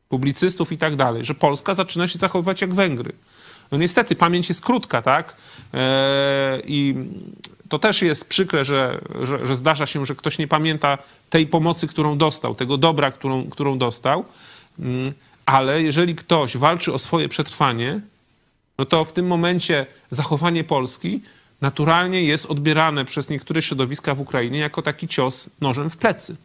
[0.10, 3.14] publicystów i tak dalej, że Polska zaczyna się zachowywać jak Węgry.
[3.72, 5.36] No niestety, pamięć jest krótka, tak?
[5.74, 6.95] E, I
[7.70, 10.97] to też jest przykre, że, że, że, zdarza się, że ktoś nie pamięta
[11.30, 14.26] tej pomocy, którą dostał, tego dobra, którą, którą dostał.
[14.80, 15.14] Mm,
[15.45, 18.01] ale jeżeli ktoś walczy o swoje przetrwanie,
[18.78, 21.22] no to w tym momencie zachowanie Polski
[21.62, 26.36] naturalnie jest odbierane przez niektóre środowiska w Ukrainie jako taki cios nożem w plecy.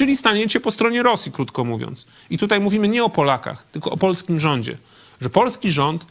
[0.00, 2.06] Czyli staniecie po stronie Rosji, krótko mówiąc.
[2.30, 4.76] I tutaj mówimy nie o Polakach, tylko o polskim rządzie.
[5.20, 6.06] Że polski rząd,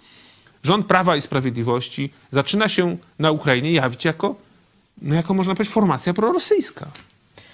[0.63, 4.35] rząd Prawa i Sprawiedliwości zaczyna się na Ukrainie jawić jako,
[5.01, 6.87] no jako można powiedzieć, formacja prorosyjska.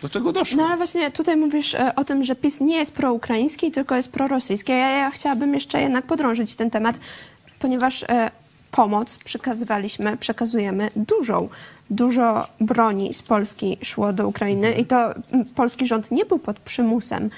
[0.01, 0.57] Do czego doszło?
[0.57, 4.11] No ale właśnie tutaj mówisz e, o tym, że PiS nie jest proukraiński, tylko jest
[4.11, 4.71] prorosyjski.
[4.71, 6.99] Ja, ja chciałabym jeszcze jednak podrążyć ten temat,
[7.59, 8.31] ponieważ e,
[8.71, 11.49] pomoc przekazywaliśmy, przekazujemy dużą.
[11.89, 15.13] Dużo broni z Polski szło do Ukrainy i to
[15.55, 17.29] polski rząd nie był pod przymusem.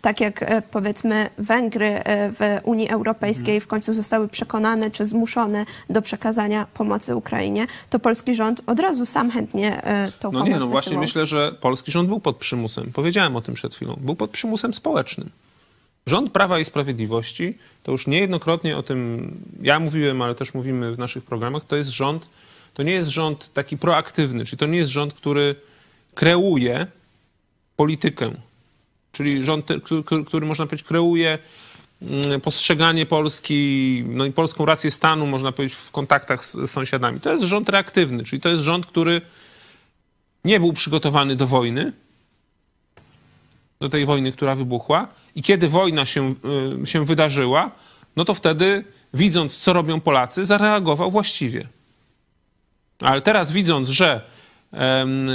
[0.00, 5.66] Tak jak e, powiedzmy Węgry e, w Unii Europejskiej w końcu zostały przekonane czy zmuszone
[5.90, 10.48] do przekazania pomocy Ukrainie, to polski rząd od razu sam chętnie e, tą No pomoc
[10.48, 11.00] nie, no właśnie wysyłał.
[11.00, 12.90] myślę, że polski rząd był pod przymusem.
[12.92, 13.96] Powiedziałem o tym przed chwilą.
[14.00, 15.30] Był pod przymusem społecznym.
[16.06, 19.30] Rząd Prawa i Sprawiedliwości, to już niejednokrotnie o tym
[19.62, 22.28] ja mówiłem, ale też mówimy w naszych programach, to jest rząd,
[22.74, 25.54] to nie jest rząd taki proaktywny, czyli to nie jest rząd, który
[26.14, 26.86] kreuje
[27.76, 28.30] politykę.
[29.12, 29.68] Czyli rząd,
[30.26, 31.38] który, można powiedzieć kreuje
[32.02, 37.20] mm, postrzeganie Polski, no i polską rację stanu, można powiedzieć, w kontaktach z, z sąsiadami.
[37.20, 39.20] To jest rząd reaktywny, czyli to jest rząd, który
[40.44, 41.92] nie był przygotowany do wojny,
[43.80, 45.08] do tej wojny, która wybuchła.
[45.34, 46.34] I kiedy wojna się,
[46.82, 47.70] y, się wydarzyła,
[48.16, 51.68] no to wtedy, widząc, co robią Polacy, zareagował właściwie.
[53.00, 54.20] Ale teraz, widząc, że
[54.72, 55.30] em,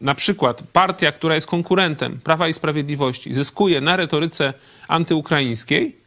[0.00, 4.54] na przykład partia, która jest konkurentem Prawa i Sprawiedliwości, zyskuje na retoryce
[4.88, 6.00] antyukraińskiej,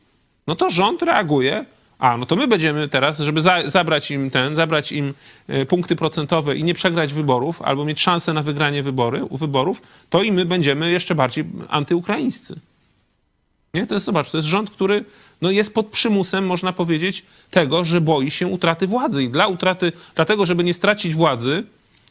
[0.47, 1.65] No to rząd reaguje.
[1.99, 5.13] A, no to my będziemy teraz, żeby za, zabrać im ten, zabrać im
[5.47, 10.23] e, punkty procentowe i nie przegrać wyborów, albo mieć szansę na wygranie wybory, wyborów, to
[10.23, 12.59] i my będziemy jeszcze bardziej antyukraińscy.
[13.76, 13.88] Nie?
[13.88, 15.05] To jest, zobacz, to jest rząd, który
[15.41, 19.24] no, jest pod przymusem, można powiedzieć, tego, że boi się utraty władzy.
[19.24, 21.63] I dla utraty, dlatego, żeby nie stracić władzy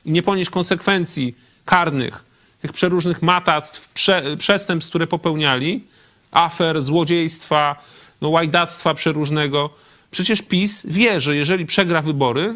[0.05, 2.25] i nie ponieść konsekwencji karnych,
[2.63, 5.85] tych przeróżnych matactw, prze, przestępstw, które popełniali,
[6.31, 7.77] afer, złodziejstwa,
[8.21, 9.71] no, łajdactwa przeróżnego.
[10.11, 12.55] Przecież PiS wie, że jeżeli przegra wybory,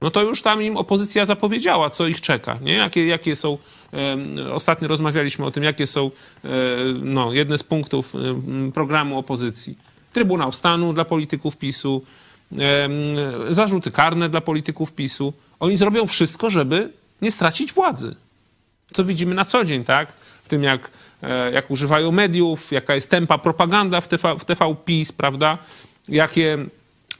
[0.00, 2.72] no to już tam im opozycja zapowiedziała, co ich czeka, nie?
[2.72, 3.58] Jakie, jakie są,
[4.52, 6.10] ostatnio rozmawialiśmy o tym, jakie są
[6.44, 6.48] e,
[7.02, 8.14] no, jedne z punktów
[8.74, 9.78] programu opozycji.
[10.12, 12.02] Trybunał Stanu dla polityków PiSu,
[13.50, 15.32] zarzuty karne dla polityków PiSu.
[15.60, 16.92] Oni zrobią wszystko, żeby
[17.22, 18.16] nie stracić władzy.
[18.92, 20.12] Co widzimy na co dzień, tak?
[20.44, 20.90] W tym, jak,
[21.22, 25.58] e, jak używają mediów, jaka jest tempa propaganda w TV, w prawda?
[26.08, 26.58] Jakie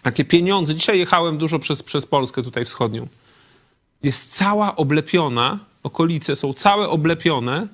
[0.03, 0.75] takie pieniądze.
[0.75, 3.07] Dzisiaj jechałem dużo przez, przez Polskę tutaj wschodnią.
[4.03, 7.67] Jest cała oblepiona, okolice są całe oblepione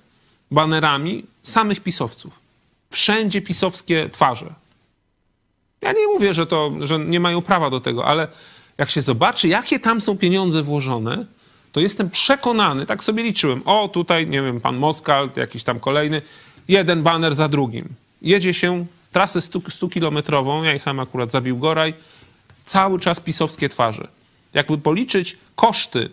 [0.50, 2.38] banerami samych pisowców.
[2.90, 4.54] Wszędzie pisowskie twarze.
[5.82, 8.28] Ja nie mówię, że, to, że nie mają prawa do tego, ale
[8.78, 11.26] jak się zobaczy, jakie tam są pieniądze włożone,
[11.72, 13.62] to jestem przekonany, tak sobie liczyłem.
[13.64, 16.22] O, tutaj, nie wiem, pan Moskal, jakiś tam kolejny,
[16.68, 17.88] jeden baner za drugim.
[18.22, 21.94] Jedzie się trasę 100-kilometrową, ja jechałem akurat za Biłgoraj,
[22.64, 24.08] cały czas pisowskie twarze.
[24.54, 26.10] Jakby policzyć koszty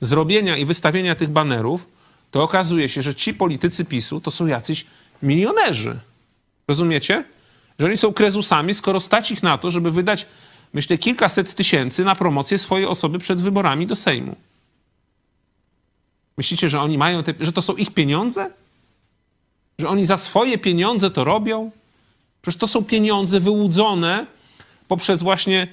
[0.00, 1.86] zrobienia i wystawienia tych banerów,
[2.30, 4.86] to okazuje się, że ci politycy PiSu to są jacyś
[5.22, 5.98] milionerzy.
[6.68, 7.24] Rozumiecie?
[7.78, 10.26] Że oni są krezusami, skoro stać ich na to, żeby wydać,
[10.72, 14.36] myślę, kilkaset tysięcy na promocję swojej osoby przed wyborami do Sejmu.
[16.36, 18.50] Myślicie, że oni mają te, że to są ich pieniądze?
[19.78, 21.70] Że oni za swoje pieniądze to robią?
[22.44, 24.26] Przecież to są pieniądze wyłudzone
[24.88, 25.68] poprzez właśnie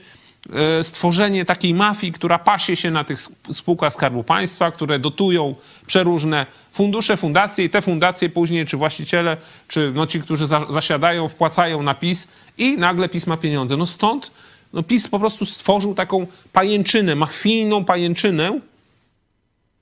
[0.53, 3.19] e, stworzenie takiej mafii, która pasie się na tych
[3.51, 5.55] spółkach Skarbu Państwa, które dotują
[5.85, 11.27] przeróżne fundusze, fundacje i te fundacje później, czy właściciele, czy no ci, którzy za, zasiadają,
[11.27, 13.77] wpłacają na PiS i nagle PiS ma pieniądze.
[13.77, 14.31] No stąd
[14.73, 18.59] no PiS po prostu stworzył taką pajęczynę, mafijną pajęczynę,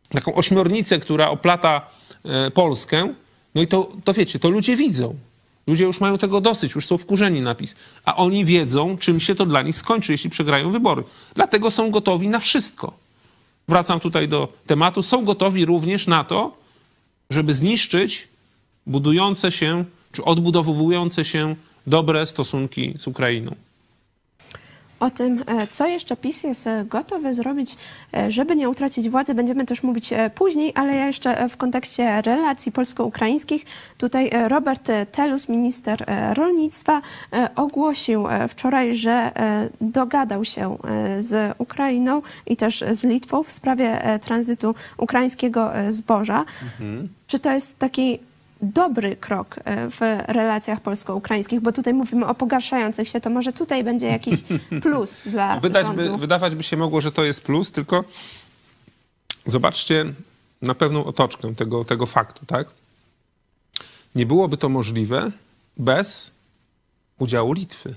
[0.09, 1.87] taką ośmiornicę, która oplata
[2.25, 3.13] e, Polskę.
[3.55, 5.15] No i to, to wiecie, to ludzie widzą.
[5.69, 7.75] Ludzie już mają tego dosyć, już są wkurzeni na PiS.
[8.05, 11.03] A oni wiedzą, czym się to dla nich skończy, jeśli przegrają wybory.
[11.35, 12.93] Dlatego są gotowi na wszystko.
[13.67, 15.01] Wracam tutaj do tematu.
[15.01, 16.57] Są gotowi również na to,
[17.29, 18.27] żeby zniszczyć
[18.87, 21.55] budujące się czy odbudowujące się
[21.87, 23.55] dobre stosunki z Ukrainą.
[24.99, 27.77] O tym, e, co jeszcze PiS jest e, gotowy zrobić,
[28.13, 32.71] e, żeby nie utracić władzy, będziemy też mówić później, ale ja jeszcze w kontekście relacji
[32.71, 33.65] polsko-ukraińskich,
[33.97, 37.01] tutaj Robert Telus, minister rolnictwa,
[37.55, 39.31] ogłosił wczoraj, że
[39.81, 40.77] dogadał się
[41.19, 46.45] z Ukrainą i też z Litwą w sprawie tranzytu ukraińskiego zboża.
[46.63, 47.09] Mhm.
[47.27, 48.19] Czy to jest taki
[48.61, 53.83] dobry krok e, w relacjach polsko-ukraińskich, bo tutaj mówimy o pogarszających się, to może tutaj
[53.83, 54.39] będzie jakiś
[54.83, 56.11] plus dla Wydać rządu.
[56.11, 58.03] By, wydawać by się mogło, że to jest plus, tylko
[59.45, 60.05] zobaczcie
[60.61, 62.67] na pewną otoczkę tego, tego faktu, tak?
[64.15, 65.31] Nie byłoby to możliwe
[65.77, 66.31] bez
[67.19, 67.95] udziału Litwy.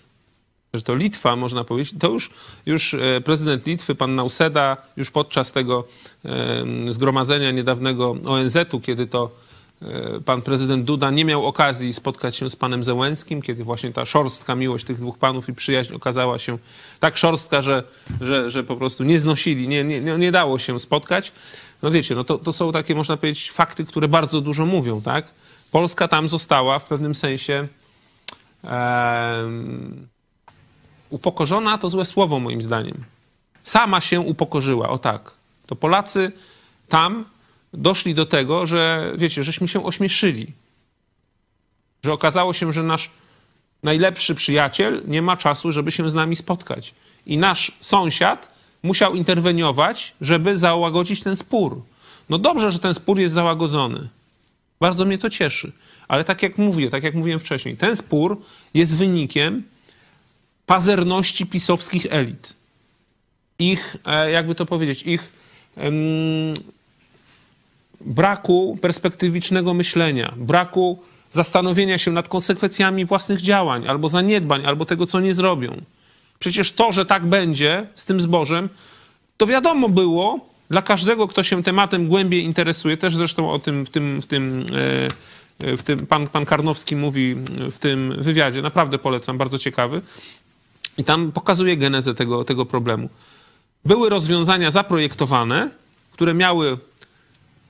[0.74, 2.30] Że to Litwa, można powiedzieć, to już,
[2.66, 5.84] już e, prezydent Litwy, pan Nauseda, już podczas tego
[6.88, 9.30] zgromadzenia niedawnego ONZ-u, kiedy to
[10.24, 14.54] pan prezydent Duda nie miał okazji spotkać się z panem Zełęskim, kiedy właśnie ta szorstka
[14.54, 16.58] miłość tych dwóch panów i przyjaźń okazała się
[17.00, 17.82] tak szorstka, że,
[18.20, 21.32] że, że po prostu nie znosili, nie, nie, nie dało się spotkać.
[21.82, 25.24] No wiecie, no to, to są takie, można powiedzieć, fakty, które bardzo dużo mówią, tak?
[25.70, 27.68] Polska tam została w pewnym sensie
[28.62, 30.08] um,
[31.10, 33.04] upokorzona, to złe słowo moim zdaniem.
[33.62, 35.30] Sama się upokorzyła, o tak.
[35.66, 36.32] To Polacy
[36.88, 37.24] tam
[37.72, 40.46] doszli do tego, że wiecie, żeśmy się ośmieszyli.
[42.04, 43.10] Że okazało się, że nasz
[43.82, 46.94] najlepszy przyjaciel nie ma czasu, żeby się z nami spotkać.
[47.26, 48.48] I nasz sąsiad
[48.82, 51.82] musiał interweniować, żeby załagodzić ten spór.
[52.28, 54.08] No dobrze, że ten spór jest załagodzony.
[54.80, 55.72] Bardzo mnie to cieszy.
[56.08, 58.40] Ale tak jak mówię, tak jak mówiłem wcześniej, ten spór
[58.74, 59.62] jest wynikiem
[60.66, 62.54] pazerności pisowskich elit.
[63.58, 65.32] Ich, e, jakby to powiedzieć, ich
[68.04, 75.20] braku perspektywicznego myślenia, braku zastanowienia się nad konsekwencjami własnych działań, albo zaniedbań, albo tego, co
[75.20, 75.82] nie zrobią.
[76.38, 78.68] Przecież to, że tak będzie z tym zbożem,
[79.36, 80.40] to wiadomo było
[80.70, 84.66] dla każdego, kto się tematem głębiej interesuje, też zresztą o tym w tym, w tym
[84.74, 85.32] e,
[85.76, 87.36] w tym, pan, pan Karnowski mówi
[87.70, 90.02] w tym wywiadzie, naprawdę polecam, bardzo ciekawy.
[90.98, 93.08] I tam pokazuje genezę tego, tego problemu.
[93.84, 95.70] Były rozwiązania zaprojektowane,
[96.12, 96.78] które miały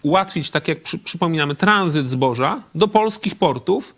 [0.03, 3.95] ułatwić, tak jak przy, przypominamy, tranzyt zboża do polskich portów.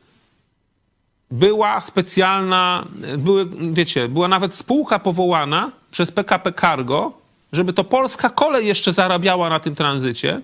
[1.30, 2.84] Była specjalna,
[3.18, 7.12] były, wiecie, była nawet spółka powołana przez PKP Cargo,
[7.52, 10.40] żeby to polska kolej jeszcze zarabiała na tym tranzycie,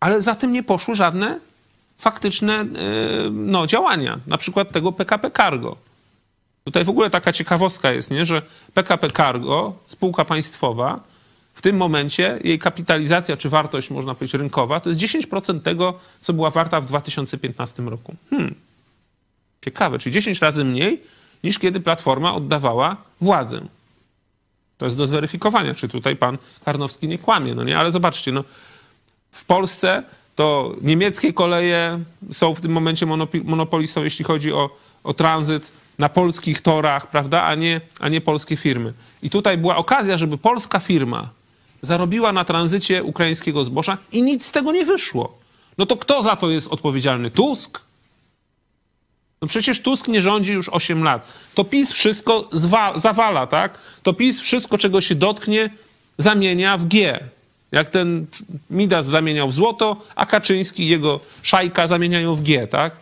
[0.00, 1.40] ale za tym nie poszły żadne
[1.98, 5.76] faktyczne yy, no, działania, na przykład tego PKP Cargo.
[6.64, 8.24] Tutaj w ogóle taka ciekawostka jest, nie?
[8.24, 8.42] że
[8.74, 11.00] PKP Cargo, spółka państwowa,
[11.54, 16.32] w tym momencie jej kapitalizacja czy wartość, można powiedzieć, rynkowa, to jest 10% tego, co
[16.32, 18.14] była warta w 2015 roku.
[18.30, 18.54] Hmm.
[19.64, 21.02] Ciekawe, czyli 10 razy mniej
[21.44, 23.60] niż kiedy Platforma oddawała władzę.
[24.78, 27.78] To jest do zweryfikowania, czy tutaj pan Karnowski nie kłamie, no nie?
[27.78, 28.44] Ale zobaczcie, no,
[29.32, 30.02] w Polsce
[30.34, 32.00] to niemieckie koleje
[32.30, 33.06] są w tym momencie
[33.44, 34.70] monopolistą, jeśli chodzi o,
[35.04, 38.92] o tranzyt na polskich torach, prawda, a nie, a nie polskie firmy.
[39.22, 41.28] I tutaj była okazja, żeby polska firma
[41.84, 45.38] zarobiła na tranzycie ukraińskiego zboża i nic z tego nie wyszło.
[45.78, 47.30] No to kto za to jest odpowiedzialny?
[47.30, 47.80] Tusk?
[49.42, 51.32] No przecież Tusk nie rządzi już 8 lat.
[51.54, 52.48] To PiS wszystko
[52.94, 53.78] zawala, tak?
[54.02, 55.70] To PiS wszystko, czego się dotknie,
[56.18, 57.20] zamienia w G.
[57.72, 58.26] Jak ten
[58.70, 62.96] Midas zamieniał w złoto, a Kaczyński i jego szajka zamieniają w G, tak?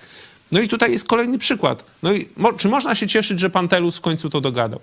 [0.53, 1.85] No i tutaj jest kolejny przykład.
[2.03, 4.81] No i mo czy można się cieszyć, że Pantelus w końcu to dogadał?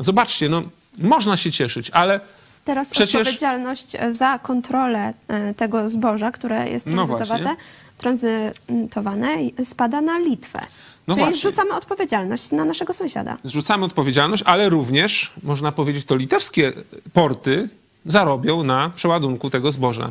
[0.00, 0.62] Zobaczcie, no
[0.98, 2.20] można się cieszyć, ale
[2.66, 3.14] Teraz Przecież...
[3.14, 7.56] odpowiedzialność za kontrolę e, tego zboża, które jest No tranzytowane,
[7.98, 10.60] tranzytowane spada na Litwę.
[11.06, 11.40] No Czyli właśnie.
[11.40, 13.36] zrzucamy odpowiedzialność na naszego sąsiada.
[13.44, 16.72] Zrzucamy odpowiedzialność, ale również, można powiedzieć, to litewskie
[17.12, 17.68] porty
[18.06, 20.10] zarobią na przeładunku tego zboża.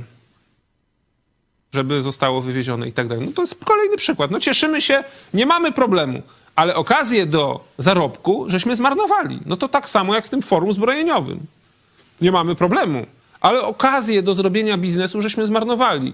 [1.73, 3.25] Żeby zostało wywiezione i tak dalej.
[3.25, 4.31] No to jest kolejny przykład.
[4.31, 5.03] No cieszymy się,
[5.33, 6.21] nie mamy problemu,
[6.55, 9.39] ale okazję do zarobku żeśmy zmarnowali.
[9.45, 11.39] No to tak samo jak z tym forum zbrojeniowym.
[12.21, 13.05] Nie mamy problemu,
[13.41, 16.13] ale okazję do zrobienia biznesu żeśmy zmarnowali.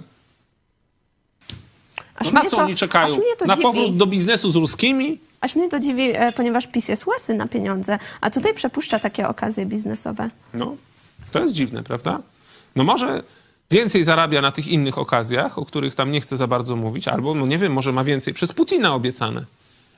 [2.16, 3.18] Aż na co to- oni czekają?
[3.46, 3.64] Na dziwi.
[3.64, 5.20] powrót do biznesu z ruskimi?
[5.42, 9.28] Aż mnie to dziwi, e, ponieważ PiS jest łasy na pieniądze, a tutaj przepuszcza takie
[9.28, 10.30] okazje biznesowe.
[10.54, 10.76] No,
[11.32, 12.20] to jest dziwne, prawda?
[12.76, 13.24] No może
[13.72, 17.36] więcej zarabia na tych innych okazjach, o których tam nie chcę za bardzo mówić, albo,
[17.36, 19.46] no nie wiem, może ma więcej przez Putina obiecane.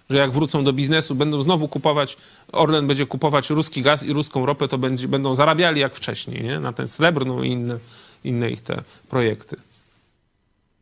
[0.10, 2.18] Że jak wrócą do biznesu, będą znowu kupować,
[2.51, 6.60] Orlen będzie kupować ruski gaz i ruską ropę, to będzie, będą zarabiali jak wcześniej, nie?
[6.60, 7.78] Na ten srebrną i inne,
[8.24, 9.56] inne ich te projekty.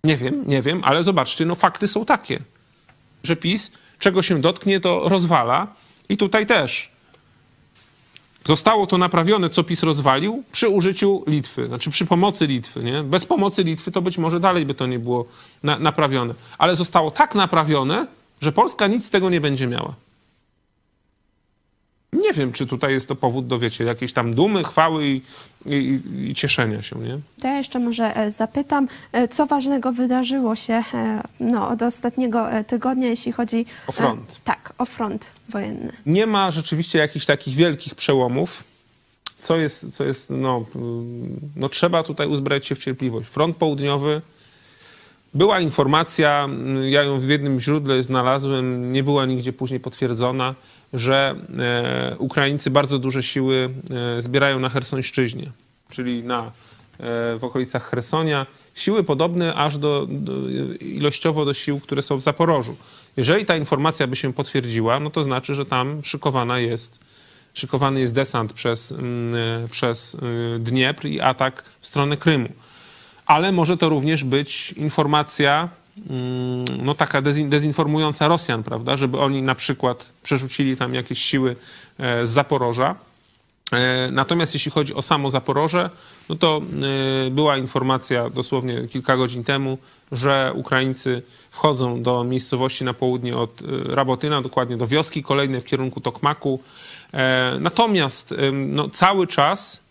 [0.03, 2.39] Nie wiem, nie wiem, ale zobaczcie, no fakty są takie,
[3.23, 5.67] że PiS czego się dotknie, to rozwala
[6.09, 6.91] i tutaj też
[8.45, 12.83] Zostało to naprawione, co PiS rozwalił, przy użyciu Litwy, znaczy przy pomocy Litwy.
[12.83, 13.03] Nie?
[13.03, 15.25] Bez pomocy Litwy to być może dalej by to nie było
[15.63, 16.33] na, naprawione.
[16.57, 18.07] Ale zostało tak naprawione,
[18.41, 19.95] że Polska nic z tego nie będzie miała.
[22.13, 25.21] Nie wiem, czy tutaj jest to powód do, wiecie, jakiejś tam dumy, chwały i,
[25.65, 27.19] i, i cieszenia się, nie?
[27.41, 32.47] To ja jeszcze może e, zapytam, e, co ważnego wydarzyło się e, no, od ostatniego
[32.67, 34.39] tygodnia, jeśli chodzi O front.
[34.43, 35.91] Tak, o front wojenny.
[36.05, 38.63] Nie ma rzeczywiście jakichś takich wielkich przełomów,
[39.37, 40.65] co jest, co jest no,
[41.55, 43.29] no trzeba tutaj uzbrać się w cierpliwość.
[43.29, 44.21] Front południowy,
[45.33, 50.55] była informacja, mm, ja ją w jednym źródle znalazłem, nie była nigdzie później potwierdzona,
[50.93, 53.69] że e, Ukraińcy bardzo duże siły
[54.17, 55.51] e, zbierają na Hersońszczyźnie,
[55.89, 56.51] czyli na, e,
[57.37, 58.45] w okolicach Hersonia.
[58.73, 60.33] Siły podobne aż do, do,
[60.79, 62.75] ilościowo do sił, które są w Zaporożu.
[63.17, 66.99] Jeżeli ta informacja by się potwierdziła, no to znaczy, że tam szykowana jest,
[67.53, 69.33] szykowany jest desant przez, mm,
[69.69, 70.17] przez
[70.59, 72.49] Dniepr i atak w stronę Krymu
[73.25, 75.69] ale może to również być informacja,
[76.09, 81.55] mm, no taka dezin- dezinformująca Rosjan, prawda, żeby oni na przykład przerzucili tam jakieś siły
[81.99, 82.95] e, z Zaporoża.
[83.71, 85.89] E, Natomiast jeśli chodzi o samo Zaporoże,
[86.29, 86.61] no to
[87.27, 89.77] e, była informacja dosłownie kilka godzin temu,
[90.11, 96.01] że Ukraińcy wchodzą do miejscowości na południe od Rabotyna, dokładnie do wioski kolejnej w kierunku
[96.01, 96.59] Tokmaku.
[97.59, 99.81] Natomiast no, cały czas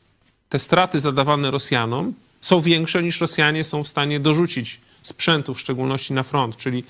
[0.48, 6.12] te straty zadawane Rosjanom są większe niż Rosjanie są w stanie dorzucić sprzętu, w szczególności
[6.12, 6.56] na front.
[6.56, 6.84] Czyli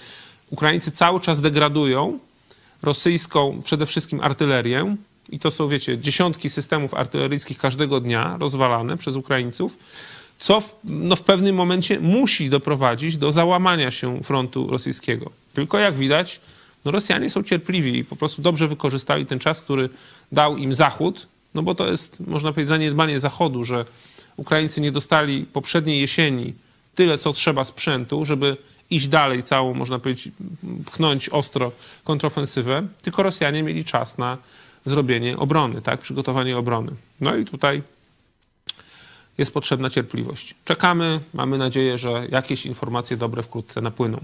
[0.50, 2.18] Ukraińcy cały czas degradują
[2.82, 4.96] rosyjską przede wszystkim artylerię
[5.28, 9.76] i to są, wiecie, dziesiątki systemów artyleryjskich każdego dnia rozwalane przez Ukraińców,
[10.38, 15.30] co w, no, w pewnym momencie musi doprowadzić do załamania się frontu rosyjskiego.
[15.54, 16.40] Tylko jak widać,
[16.84, 19.88] no, Rosjanie są cierpliwi i po prostu dobrze wykorzystali ten czas, który
[20.32, 23.84] dał im Zachód, no bo to jest, można powiedzieć, zaniedbanie Zachodu, że
[24.40, 26.54] Ukraińcy nie dostali poprzedniej jesieni
[26.94, 28.56] tyle, co trzeba sprzętu, żeby
[28.90, 30.28] iść dalej, całą, można powiedzieć,
[30.86, 31.72] pchnąć ostro
[32.04, 34.38] kontrofensywę, tylko Rosjanie mieli czas na
[34.84, 36.92] zrobienie obrony, tak, przygotowanie obrony.
[37.20, 37.82] No i tutaj
[39.38, 40.54] jest potrzebna cierpliwość.
[40.64, 44.20] Czekamy, mamy nadzieję, że jakieś informacje dobre wkrótce napłyną.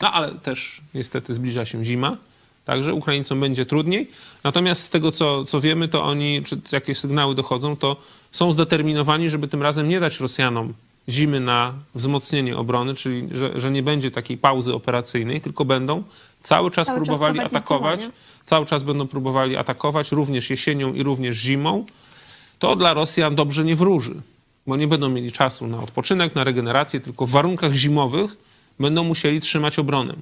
[0.00, 2.16] No ale też niestety zbliża się zima,
[2.64, 4.10] także Ukraińcom będzie trudniej.
[4.44, 7.96] Natomiast z tego, co, co wiemy, to oni, czy jakieś sygnały dochodzą, to
[8.36, 10.72] są zdeterminowani, żeby tym razem nie dać Rosjanom
[11.08, 16.02] zimy na wzmocnienie obrony, czyli że, że nie będzie takiej pauzy operacyjnej, tylko będą
[16.42, 18.16] cały czas Cały czas próbowali prowadzić atakować, działania.
[18.44, 21.84] cały czas będą próbowali atakować, również jesienią i również zimą.
[22.58, 24.14] To dla Rosjan dobrze nie wróży,
[24.66, 28.36] bo nie będą mieli czasu na odpoczynek, na regenerację, tylko w warunkach zimowych
[28.80, 30.14] będą musieli trzymać obronę.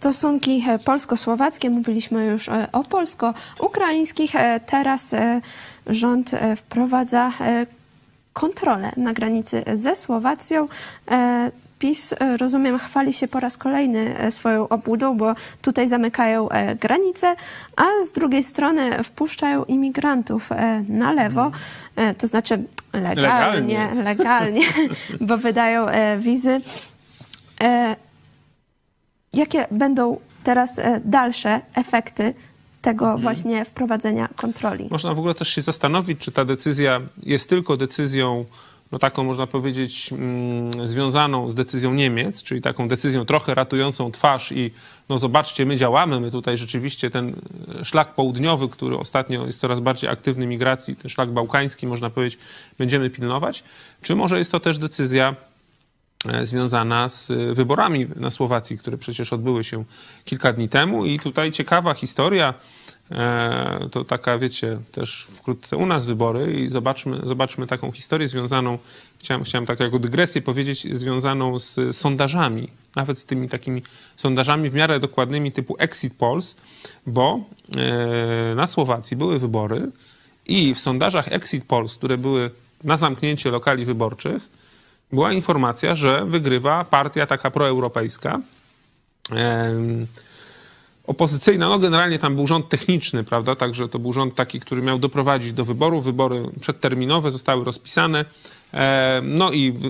[0.00, 4.36] Stosunki e, polsko-słowackie, mówiliśmy już e, o polsko-ukraińskich.
[4.36, 5.14] E, Teraz
[5.86, 7.32] rząd wprowadza
[8.32, 10.68] kontrolę na granicy ze Słowacją.
[11.78, 16.48] PiS, rozumiem, chwali się po raz kolejny swoją obłudą, bo tutaj zamykają
[16.80, 17.36] granice,
[17.76, 20.50] a z drugiej strony wpuszczają imigrantów
[20.88, 21.50] na lewo,
[22.18, 24.02] to znaczy legalnie, Legalnie.
[24.02, 24.66] legalnie,
[25.20, 25.86] bo wydają
[26.18, 26.60] wizy.
[29.32, 32.34] Jakie będą teraz e, dalsze efekty
[32.82, 33.22] tego Mhm.
[33.22, 34.88] właśnie wprowadzenia kontroli?
[34.90, 38.44] Można w ogóle też się zastanowić, czy ta decyzja jest tylko decyzją,
[38.92, 44.52] no taką można powiedzieć, mm, związaną z decyzją Niemiec, czyli taką decyzją trochę ratującą twarz
[44.52, 44.70] i
[45.08, 47.34] no zobaczcie, my działamy, my tutaj rzeczywiście ten
[47.80, 52.38] e, szlak południowy, który ostatnio jest coraz bardziej aktywny migracji, ten szlak bałkański, można powiedzieć,
[52.78, 53.64] będziemy pilnować,
[54.02, 55.34] czy może jest to też decyzja
[56.42, 59.84] związana z e, wyborami na Słowacji, które przecież odbyły się
[60.24, 61.06] kilka dni temu.
[61.06, 62.54] I tutaj ciekawa historia.
[63.10, 68.78] e, To taka, wiecie, też wkrótce u nas wybory i zobaczmy, zobaczmy taką historię związaną,
[69.18, 73.82] chciałem, chciałem tak jako dygresję powiedzieć, związaną z sondażami, nawet z tymi takimi
[74.16, 76.56] sondażami w miarę dokładnymi typu exit polls,
[77.06, 77.40] bo
[77.76, 79.88] e, na Słowacji były wybory
[80.46, 82.50] i w sondażach exit polls, które były
[82.84, 84.59] na zamknięcie lokali wyborczych,
[85.12, 88.40] była informacja, że wygrywa partia taka proeuropejska.
[91.06, 93.56] Opozycyjna, no generalnie tam był rząd techniczny, prawda?
[93.56, 96.04] Także to był rząd taki, który miał doprowadzić do wyborów.
[96.04, 98.24] Wybory przedterminowe zostały rozpisane.
[99.22, 99.80] No i w,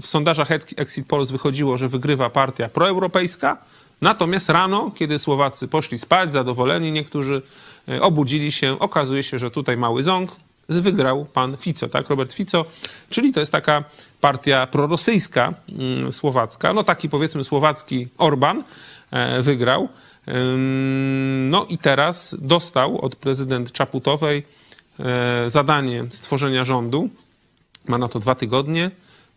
[0.00, 3.58] w sondażach ex- Exit Polls wychodziło, że wygrywa partia proeuropejska.
[4.00, 7.42] Natomiast rano, kiedy Słowacy poszli spać, zadowoleni, niektórzy
[7.88, 10.30] e, obudzili się, okazuje się, że tutaj mały ząg,
[10.68, 12.64] wygrał pan Fico, tak, Robert Fico,
[13.10, 13.84] czyli to jest taka
[14.20, 18.64] partia prorosyjska mm, słowacka, no taki powiedzmy słowacki Orban
[19.10, 19.88] e, wygrał.
[21.48, 24.42] No i teraz dostał od prezydent Czaputowej
[24.98, 27.08] e, zadanie stworzenia rządu.
[27.86, 28.90] Ma na to dwa tygodnie.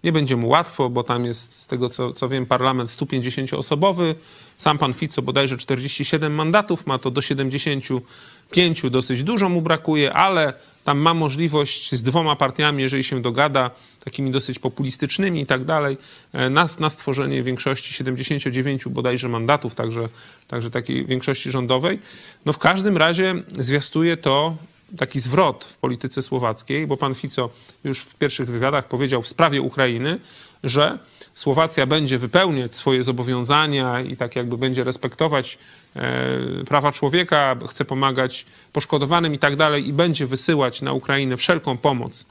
[0.03, 4.15] Nie będzie mu łatwo, bo tam jest, z tego co, co wiem, parlament 150-osobowy.
[4.57, 10.53] Sam pan Fico bodajże 47 mandatów, ma to do 75, dosyć dużo mu brakuje, ale
[10.83, 13.71] tam ma możliwość z dwoma partiami, jeżeli się dogada,
[14.03, 15.97] takimi dosyć populistycznymi i tak dalej,
[16.33, 20.09] e, na, na stworzenie większości 79 bodajże mandatów, także,
[20.47, 21.99] także takiej większości rządowej.
[22.45, 24.55] No w każdym razie zwiastuje to
[24.97, 27.49] taki zwrot w polityce słowackiej, bo pan Fico
[27.83, 30.19] już w pierwszych wywiadach powiedział w sprawie Ukrainy,
[30.63, 30.99] że
[31.33, 35.57] Słowacja będzie wypełniać swoje zobowiązania i tak jakby będzie respektować
[35.95, 41.77] e, prawa człowieka, chce pomagać poszkodowanym i tak dalej i będzie wysyłać na Ukrainę wszelką
[41.77, 42.25] pomoc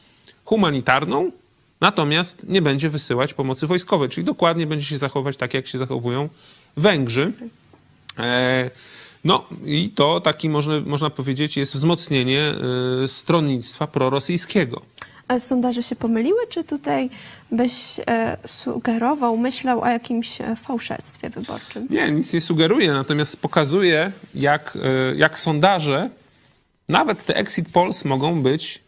[0.45, 1.31] humanitarną,
[1.81, 6.29] natomiast nie będzie wysyłać pomocy wojskowej, czyli dokładnie będzie się zachować tak, jak się zachowują
[6.77, 7.33] Węgrzy.
[9.25, 12.55] E, no i to taki, można, można powiedzieć, jest wzmocnienie
[13.05, 14.83] y, stronnictwa prorosyjskiego.
[15.29, 17.11] A sondaże się pomyliły, czy tutaj
[17.53, 21.87] byś e, sugerował, myślał o jakimś e, fałszerstwie wyborczym?
[21.91, 26.11] Nie, nic nie sugeruje, natomiast pokazuje, jak, y, jak sondaże,
[26.89, 28.81] nawet te exit polls mogą być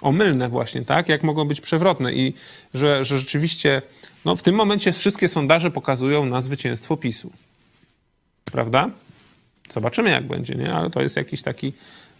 [0.00, 1.08] omylne właśnie, tak?
[1.08, 2.34] Jak mogą być przewrotne i
[2.74, 3.82] że, że rzeczywiście
[4.24, 7.30] no, w tym momencie wszystkie sondaże pokazują na zwycięstwo PiSu.
[8.52, 8.90] Prawda?
[9.68, 10.74] Zobaczymy, jak będzie, nie?
[10.74, 11.72] Ale to jest jakiś taki,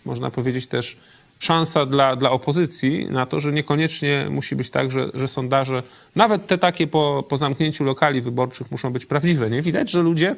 [0.05, 0.97] można powiedzieć też,
[1.39, 5.83] szansa dla, dla opozycji na to, że niekoniecznie musi być tak, że, że sondaże,
[6.16, 9.62] nawet te takie po, po zamknięciu lokali wyborczych muszą być prawdziwe, nie?
[9.62, 10.37] Widać, że ludzie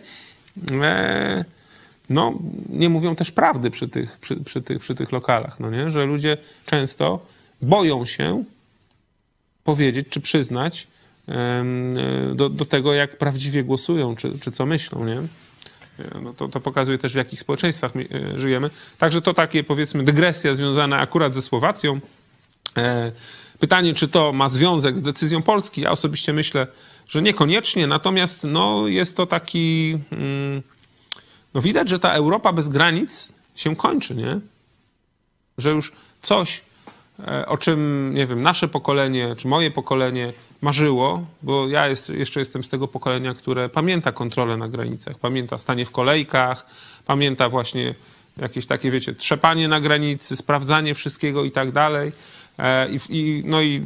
[0.72, 1.44] e,
[2.10, 2.38] no,
[2.68, 5.90] nie mówią też prawdy przy tych, przy, przy, tych, przy tych lokalach, no nie?
[5.90, 6.36] Że ludzie
[6.66, 7.26] często
[7.62, 8.44] boją się
[9.64, 10.86] powiedzieć czy przyznać
[11.26, 11.96] em,
[12.34, 15.22] do, do tego, jak prawdziwie głosują, czy, czy co myślą, nie?
[16.22, 18.70] No to, to pokazuje też, w jakich społeczeństwach e, żyjemy.
[18.98, 22.00] Także to takie, powiedzmy, dygresja związana akurat ze Słowacją.
[22.76, 23.12] E,
[23.58, 25.80] Pytanie, czy to ma związek z decyzją Polski?
[25.80, 26.66] Ja osobiście myślę,
[27.08, 29.98] że niekoniecznie, natomiast no, jest to taki.
[30.12, 30.62] Mm,
[31.54, 34.40] no widać, że ta Europa bez granic się kończy, nie?
[35.58, 35.92] Że już
[36.22, 36.62] coś, e,
[37.46, 42.64] o czym, nie wiem, nasze pokolenie, czy moje pokolenie marzyło, bo ja jest, jeszcze jestem
[42.64, 46.66] z tego pokolenia, które pamięta kontrolę na granicach, pamięta stanie w kolejkach,
[47.06, 47.94] pamięta właśnie
[48.36, 52.12] jakieś takie, wiecie, trzepanie na granicy, sprawdzanie wszystkiego i tak dalej.
[52.58, 53.82] E, I, I, no i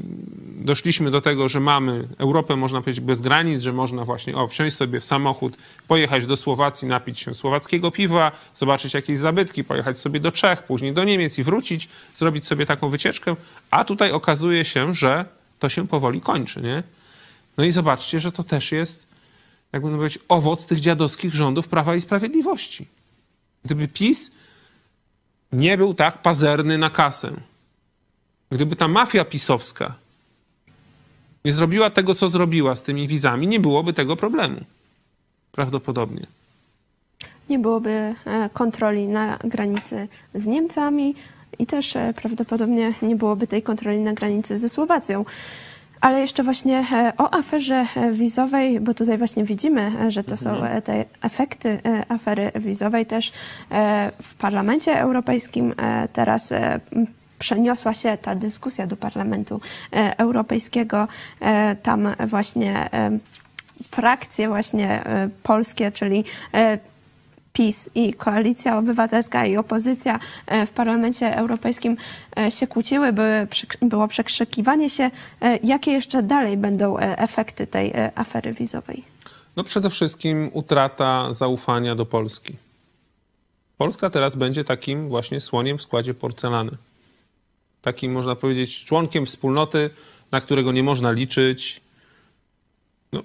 [0.61, 4.77] doszliśmy do tego, że mamy Europę, można powiedzieć, bez granic, że można właśnie o, wsiąść
[4.77, 5.57] sobie w samochód,
[5.89, 10.93] pojechać do Słowacji, napić się słowackiego piwa, zobaczyć jakieś zabytki, pojechać sobie do Czech, później
[10.93, 13.37] do Niemiec i wrócić, zrobić sobie taką wycieczkę.
[13.71, 15.25] A tutaj okazuje się, że
[15.59, 16.83] to się powoli kończy, nie?
[17.57, 19.07] No i zobaczcie, że to też jest,
[19.73, 22.87] jakby powiedzieć, owoc tych dziadowskich rządów Prawa i Sprawiedliwości.
[23.65, 24.31] Gdyby PiS
[25.53, 27.33] nie był tak pazerny na kasę,
[28.51, 29.95] Gdyby ta mafia pisowska
[31.45, 34.61] nie zrobiła tego, co zrobiła z tymi wizami, nie byłoby tego problemu.
[35.53, 36.27] Prawdopodobnie.
[37.51, 38.15] Nie byłoby e,
[38.53, 41.15] kontroli na granicy z Niemcami
[41.59, 45.25] i też e, prawdopodobnie nie byłoby tej kontroli na granicy ze Słowacją.
[46.01, 51.05] Ale jeszcze właśnie e, o aferze wizowej, bo tutaj właśnie widzimy, że to są te
[51.23, 53.33] efekty afery wizowej też
[54.23, 55.75] w Parlamencie Europejskim
[56.13, 56.53] teraz
[57.39, 59.61] przeniosła się ta dyskusja do Parlamentu
[59.93, 61.09] e, Europejskiego.
[61.41, 63.19] E, Tam właśnie e,
[63.91, 65.05] frakcje właśnie
[65.43, 66.25] polskie, czyli
[67.53, 70.19] PiS i Koalicja Obywatelska i opozycja
[70.67, 71.97] w Parlamencie Europejskim
[72.51, 73.13] się kłóciły,
[73.83, 75.11] było przekrzykiwanie się.
[75.63, 79.05] Jakie jeszcze dalej będą efekty tej afery wizowej?
[79.57, 82.57] No przede wszystkim utrata zaufania do Polski.
[83.79, 86.71] Polska teraz będzie takim właśnie słoniem w składzie porcelany
[87.83, 89.91] takim, można powiedzieć, członkiem wspólnoty,
[90.33, 91.81] na którego nie można liczyć.
[93.13, 93.23] No,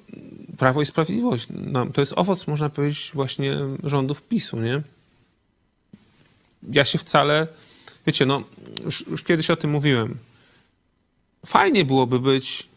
[0.57, 1.47] Prawo i Sprawiedliwość.
[1.49, 4.81] No, to jest owoc, można powiedzieć, właśnie rządów PiSu, nie?
[6.71, 7.47] Ja się wcale,
[8.07, 8.43] wiecie, no,
[8.85, 10.17] już, już kiedyś o tym mówiłem.
[11.45, 12.67] Fajnie byłoby być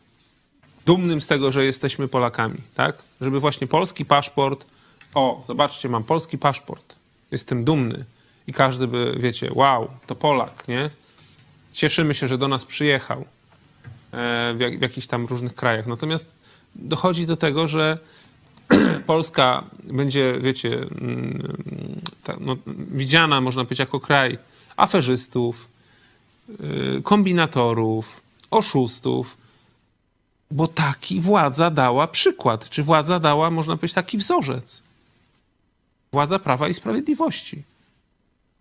[0.87, 3.03] dumnym z tego, że jesteśmy Polakami, tak?
[3.21, 4.67] Żeby właśnie polski paszport,
[5.15, 6.97] o, zobaczcie, mam polski paszport,
[7.31, 8.05] jestem dumny
[8.47, 10.91] i każdy by, wiecie, wow, to Polak, nie?
[11.77, 13.25] Cieszymy się, że do nas przyjechał e,
[14.55, 15.87] w, jak, w jakichś tam różnych krajach.
[15.87, 16.41] Natomiast
[16.75, 17.99] dochodzi do tego, że
[19.07, 24.39] Polska będzie, wiecie, mm, ta, no, widziana, można powiedzieć, jako kraj
[24.77, 25.69] aferzystów,
[26.51, 28.21] y, kombinatorów,
[28.51, 29.37] oszustów,
[30.51, 34.83] bo taki władza dała przykład, czy władza dała, można powiedzieć, taki wzorzec.
[36.13, 37.63] Władza Prawa i Sprawiedliwości.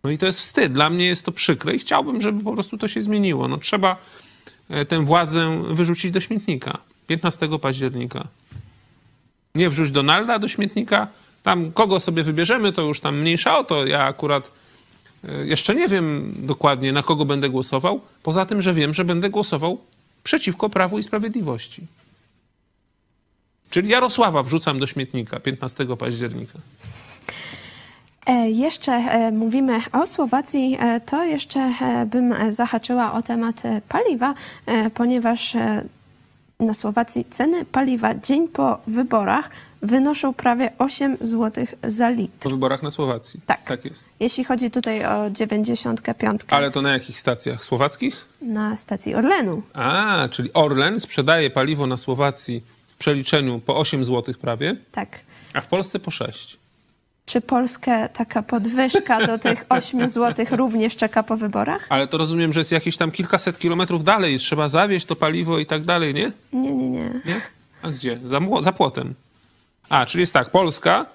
[0.05, 0.73] No i to jest wstyd.
[0.73, 3.47] Dla mnie jest to przykre i chciałbym, żeby po prostu to się zmieniło.
[3.47, 3.97] No trzeba
[4.69, 6.77] e, tę władzę wyrzucić do śmietnika
[7.07, 8.27] 15 października.
[9.55, 11.07] Nie wrzuć Donalda do śmietnika.
[11.43, 13.85] Tam kogo sobie wybierzemy, to już tam mniejsza o to.
[13.85, 14.51] Ja akurat
[15.23, 18.01] e, jeszcze nie wiem dokładnie, na kogo będę głosował.
[18.23, 19.81] Poza tym, że wiem, że będę głosował
[20.23, 21.81] przeciwko Prawu i Sprawiedliwości.
[23.69, 26.59] Czyli Jarosława wrzucam do śmietnika 15 października.
[28.25, 31.71] E, jeszcze e, mówimy o Słowacji, e, to jeszcze
[32.05, 34.33] bym zahaczyła o temat paliwa,
[34.93, 35.53] ponieważ
[36.59, 39.49] na Słowacji ceny paliwa dzień po wyborach
[39.81, 42.33] wynoszą prawie 8 zł za litr.
[42.39, 43.39] Po wyborach na Słowacji.
[43.45, 43.63] Tak.
[43.63, 44.09] Tak jest.
[44.19, 46.41] Jeśli chodzi tutaj o 95.
[46.49, 47.63] Ale to na jakich stacjach?
[47.65, 48.25] Słowackich?
[48.41, 49.61] Na stacji Orlenu.
[49.73, 55.19] A, czyli Orlen sprzedaje paliwo na Słowacji w przeliczeniu po 8 zł prawie, Tak.
[55.53, 56.57] a w Polsce po 6.
[57.25, 61.85] Czy Polskę taka podwyżka do tych 8 zł również czeka po wyborach?
[61.89, 65.65] Ale to rozumiem, że jest jakieś tam kilkaset kilometrów dalej, trzeba zawieźć to paliwo i
[65.65, 66.31] tak dalej, nie?
[66.53, 67.03] Nie, nie, nie.
[67.25, 67.41] Nie?
[67.81, 68.19] A gdzie?
[68.25, 69.13] Za, za płotem.
[69.89, 71.05] A, czyli jest tak, Polska,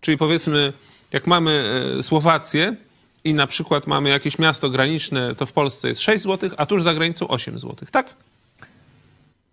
[0.00, 0.72] czyli powiedzmy,
[1.12, 1.64] jak mamy
[1.98, 2.76] e, Słowację
[3.24, 6.82] i na przykład mamy jakieś miasto graniczne, to w Polsce jest 6 zł, a tuż
[6.82, 8.14] za granicą 8 zł, tak?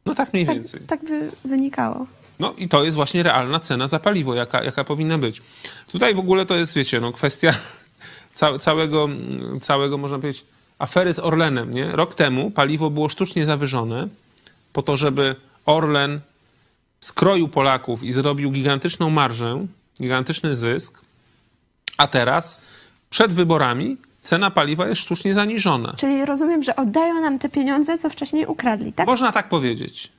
[0.05, 0.79] No tak mniej Tak, więcej.
[0.87, 2.07] tak by wynikało.
[2.39, 5.41] No i to jest właśnie realna cena za paliwo, jaka, jaka powinna być.
[5.91, 7.53] Tutaj w ogóle to jest, wiecie, no kwestia
[8.36, 9.09] ca całego,
[9.61, 10.45] całego, można powiedzieć,
[10.79, 11.91] afery z Orlenem, nie?
[11.91, 14.07] Rok temu paliwo było sztucznie zawyżone
[14.73, 16.19] po to, żeby Orlen
[17.01, 19.65] skroił Polaków i zrobił gigantyczną marżę,
[20.01, 21.01] gigantyczny zysk,
[21.97, 22.61] a teraz
[23.09, 25.93] przed wyborami cena paliwa jest sztucznie zaniżona.
[25.97, 29.07] Czyli rozumiem, że oddają nam te pieniądze, co wcześniej ukradli, tak?
[29.07, 30.11] Można tak powiedzieć.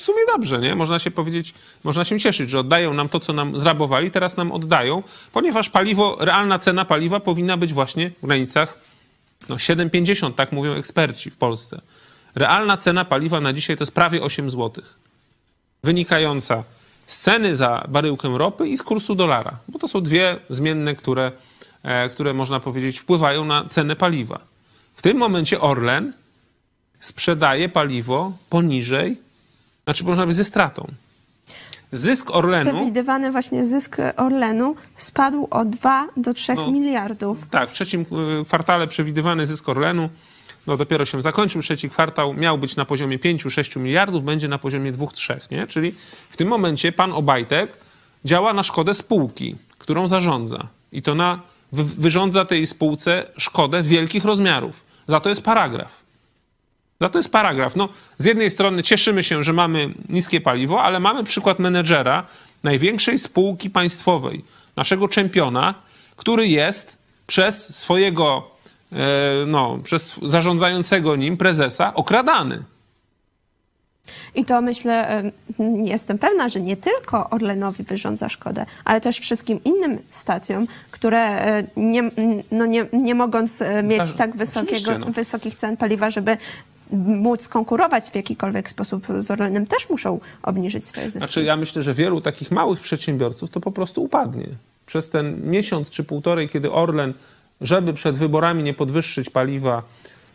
[0.00, 0.74] W sumie dobrze, nie?
[0.74, 4.52] Można się powiedzieć, można się cieszyć, że oddają nam to, co nam zrabowali, teraz nam
[4.52, 8.78] oddają, ponieważ paliwo, realna cena paliwa powinna być właśnie w granicach
[9.48, 11.80] no 7,50, tak mówią eksperci w Polsce.
[12.34, 14.84] Realna cena paliwa na dzisiaj to jest prawie 8 zł.
[15.84, 16.64] Wynikająca
[17.06, 19.58] z ceny za baryłkę ropy i z kursu dolara.
[19.68, 21.32] Bo to są dwie zmienne, które,
[21.82, 24.40] e, które można powiedzieć wpływają na cenę paliwa.
[24.94, 26.12] W tym momencie Orlen
[27.00, 29.29] sprzedaje paliwo poniżej,
[29.84, 30.90] znaczy można powiedzieć ze stratą.
[31.92, 32.70] Zysk Orlenu.
[32.72, 36.70] Przewidywany właśnie zysk Orlenu spadł o 2 do 3 No.
[36.70, 37.38] miliardów.
[37.50, 38.00] Tak, w trzecim
[38.40, 40.08] y, kwartale przewidywany zysk Orlenu,
[40.66, 44.92] no dopiero się zakończył, trzeci kwartał miał być na poziomie 5-6 miliardów, będzie na poziomie
[44.92, 45.66] 2-3, nie?
[45.66, 45.94] Czyli
[46.30, 47.78] w tym momencie pan Obajtek
[48.24, 50.66] działa na szkodę spółki, którą zarządza.
[50.92, 51.40] I to na,
[51.72, 54.84] wy, wyrządza tej spółce szkodę wielkich rozmiarów.
[55.06, 56.02] Za to jest paragraf.
[57.00, 57.76] Za to jest paragraf.
[57.76, 57.88] No,
[58.18, 62.26] z jednej strony cieszymy się, że mamy niskie paliwo, ale mamy przykład menedżera
[62.62, 64.44] największej spółki państwowej,
[64.76, 65.74] naszego czempiona,
[66.16, 68.50] który jest przez swojego,
[68.92, 68.96] e,
[69.46, 72.62] no, przez zarządzającego nim prezesa okradany.
[74.34, 75.32] I to myślę, em,
[75.86, 81.64] jestem pewna, że nie tylko Orlenowi wyrządza szkodę, ale też wszystkim innym stacjom, które e,
[81.76, 82.02] nie,
[82.50, 85.06] no nie, nie mogąc e, mieć Tak, tak wysokiego, no.
[85.06, 86.36] wysokich cen paliwa, żeby
[86.92, 91.18] móc konkurować w jakikolwiek sposób z Orlenem, też muszą obniżyć swoje zyski.
[91.18, 94.46] Znaczy, ja myślę, że wielu takich małych przedsiębiorców to po prostu upadnie.
[94.86, 97.14] Przez ten miesiąc czy półtorej, kiedy Orlen,
[97.60, 99.82] żeby przed wyborami nie podwyższyć paliwa,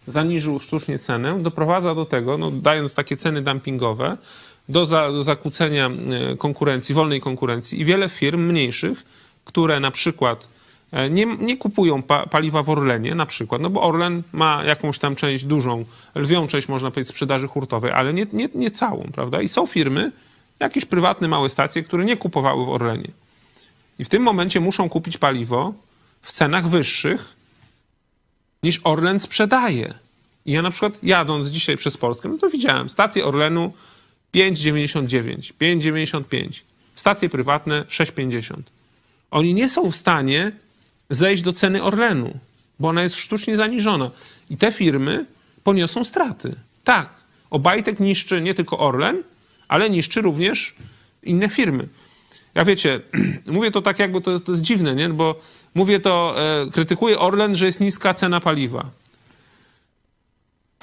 [0.07, 4.17] zaniżył sztucznie cenę, doprowadza do tego, no, dając takie ceny dumpingowe,
[4.69, 5.89] do, za, do zakłócenia
[6.31, 9.03] e, konkurencji, wolnej konkurencji i wiele firm mniejszych,
[9.45, 10.49] które na przykład
[11.09, 15.15] nie, nie kupują pa, paliwa w Orlenie, na przykład, no bo Orlen ma jakąś tam
[15.15, 15.85] część dużą,
[16.15, 19.41] lwią część, można powiedzieć, sprzedaży hurtowej, ale nie, nie, nie całą, prawda?
[19.41, 20.11] I są firmy,
[20.59, 23.07] jakieś prywatne małe stacje, które nie kupowały w Orlenie.
[23.99, 25.73] I w tym momencie muszą kupić paliwo
[26.21, 27.35] w cenach wyższych
[28.63, 29.93] niż Orlen sprzedaje.
[30.45, 33.73] I ja na przykład jadąc dzisiaj przez Polskę, no to widziałem stację Orlenu
[34.35, 36.61] 5,99, 5,95.
[36.95, 38.55] Stacje prywatne 6,50.
[39.31, 40.51] Oni nie są w stanie
[41.09, 42.39] zejść do ceny Orlenu,
[42.79, 44.11] bo ona jest sztucznie zaniżona.
[44.49, 45.25] I te firmy
[45.63, 46.55] poniosą straty.
[46.83, 47.15] Tak,
[47.49, 49.23] Obajtek niszczy nie tylko Orlen,
[49.67, 50.75] ale niszczy również
[51.23, 51.87] inne firmy.
[52.55, 53.01] Ja wiecie,
[53.47, 55.09] mówię to tak jakby to, jest- to jest dziwne, nie?
[55.09, 55.39] Bo
[55.75, 58.85] mówię to, e, krytykuję Orlen, że jest niska cena paliwa.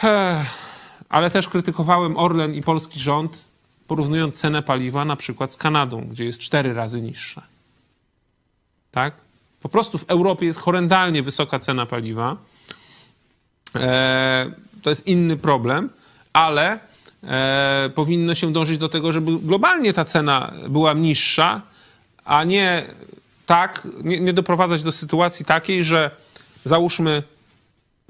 [0.02, 0.46] Ech,
[1.08, 3.44] ale też krytykowałem Orlen i polski rząd,
[3.86, 7.42] porównując cenę paliwa na przykład z Kanadą, gdzie jest cztery razy niższa.
[8.90, 9.14] Tak?
[9.62, 12.36] Po prostu w Europie jest horrendalnie wysoka cena paliwa.
[13.74, 14.50] E,
[14.82, 15.90] to jest inny problem,
[16.32, 16.78] ale
[17.22, 21.60] e, powinno się dążyć do tego, żeby globalnie ta cena była niższa,
[22.24, 22.86] a nie
[23.46, 26.10] tak, nie, nie doprowadzać do sytuacji takiej, że
[26.64, 27.22] załóżmy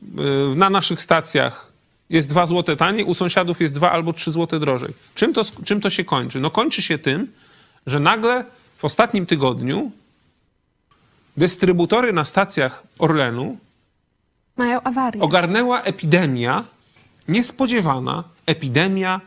[0.03, 1.72] y, na naszych stacjach
[2.11, 4.90] jest 2 zł taniej, u sąsiadów jest 2 albo 3 zł drożej.
[5.14, 6.40] Czym to, czym to się kończy?
[6.40, 7.32] No kończy się tym,
[7.86, 8.44] że nagle
[8.78, 9.90] w ostatnim tygodniu
[11.36, 13.58] dystrybutory na stacjach Orlenu
[14.56, 15.22] Mają awarię.
[15.22, 16.64] ogarnęła epidemia,
[17.28, 19.20] niespodziewana epidemia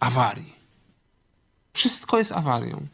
[0.00, 0.52] awarii.
[1.72, 2.86] Wszystko jest awarią.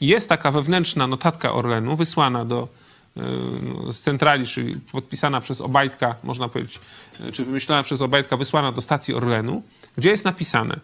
[0.00, 2.68] Jest taka wewnętrzna notatka Orlenu wysłana do
[3.16, 3.20] y,
[3.62, 6.80] no, z centrali, czyli podpisana przez Obajtka, można powiedzieć,
[7.20, 9.62] y, czy wymyślona przez Obajtka, wysłana do stacji Orlenu,
[9.96, 10.80] gdzie jest napisane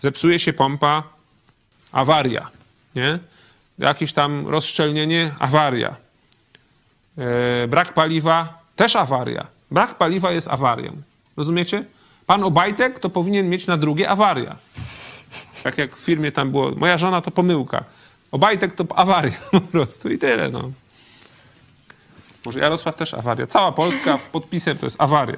[0.00, 1.02] zepsuje się pompa,
[1.92, 2.50] awaria,
[2.94, 3.18] nie?
[3.78, 5.96] Jakieś tam rozszczelnienie, awaria.
[7.18, 9.46] E, brak paliwa, też awaria.
[9.70, 10.92] Brak paliwa jest awarią.
[11.36, 11.84] Rozumiecie?
[12.26, 14.56] Pan Obajtek to powinien mieć na drugie awaria.
[15.62, 17.84] Tak jak w firmie tam było, moja żona to pomyłka.
[18.32, 20.70] Obajtek to awaria po prostu i tyle, no.
[22.44, 23.46] Może Jarosław też awaria.
[23.46, 25.36] Cała Polska w podpisem to jest awaria.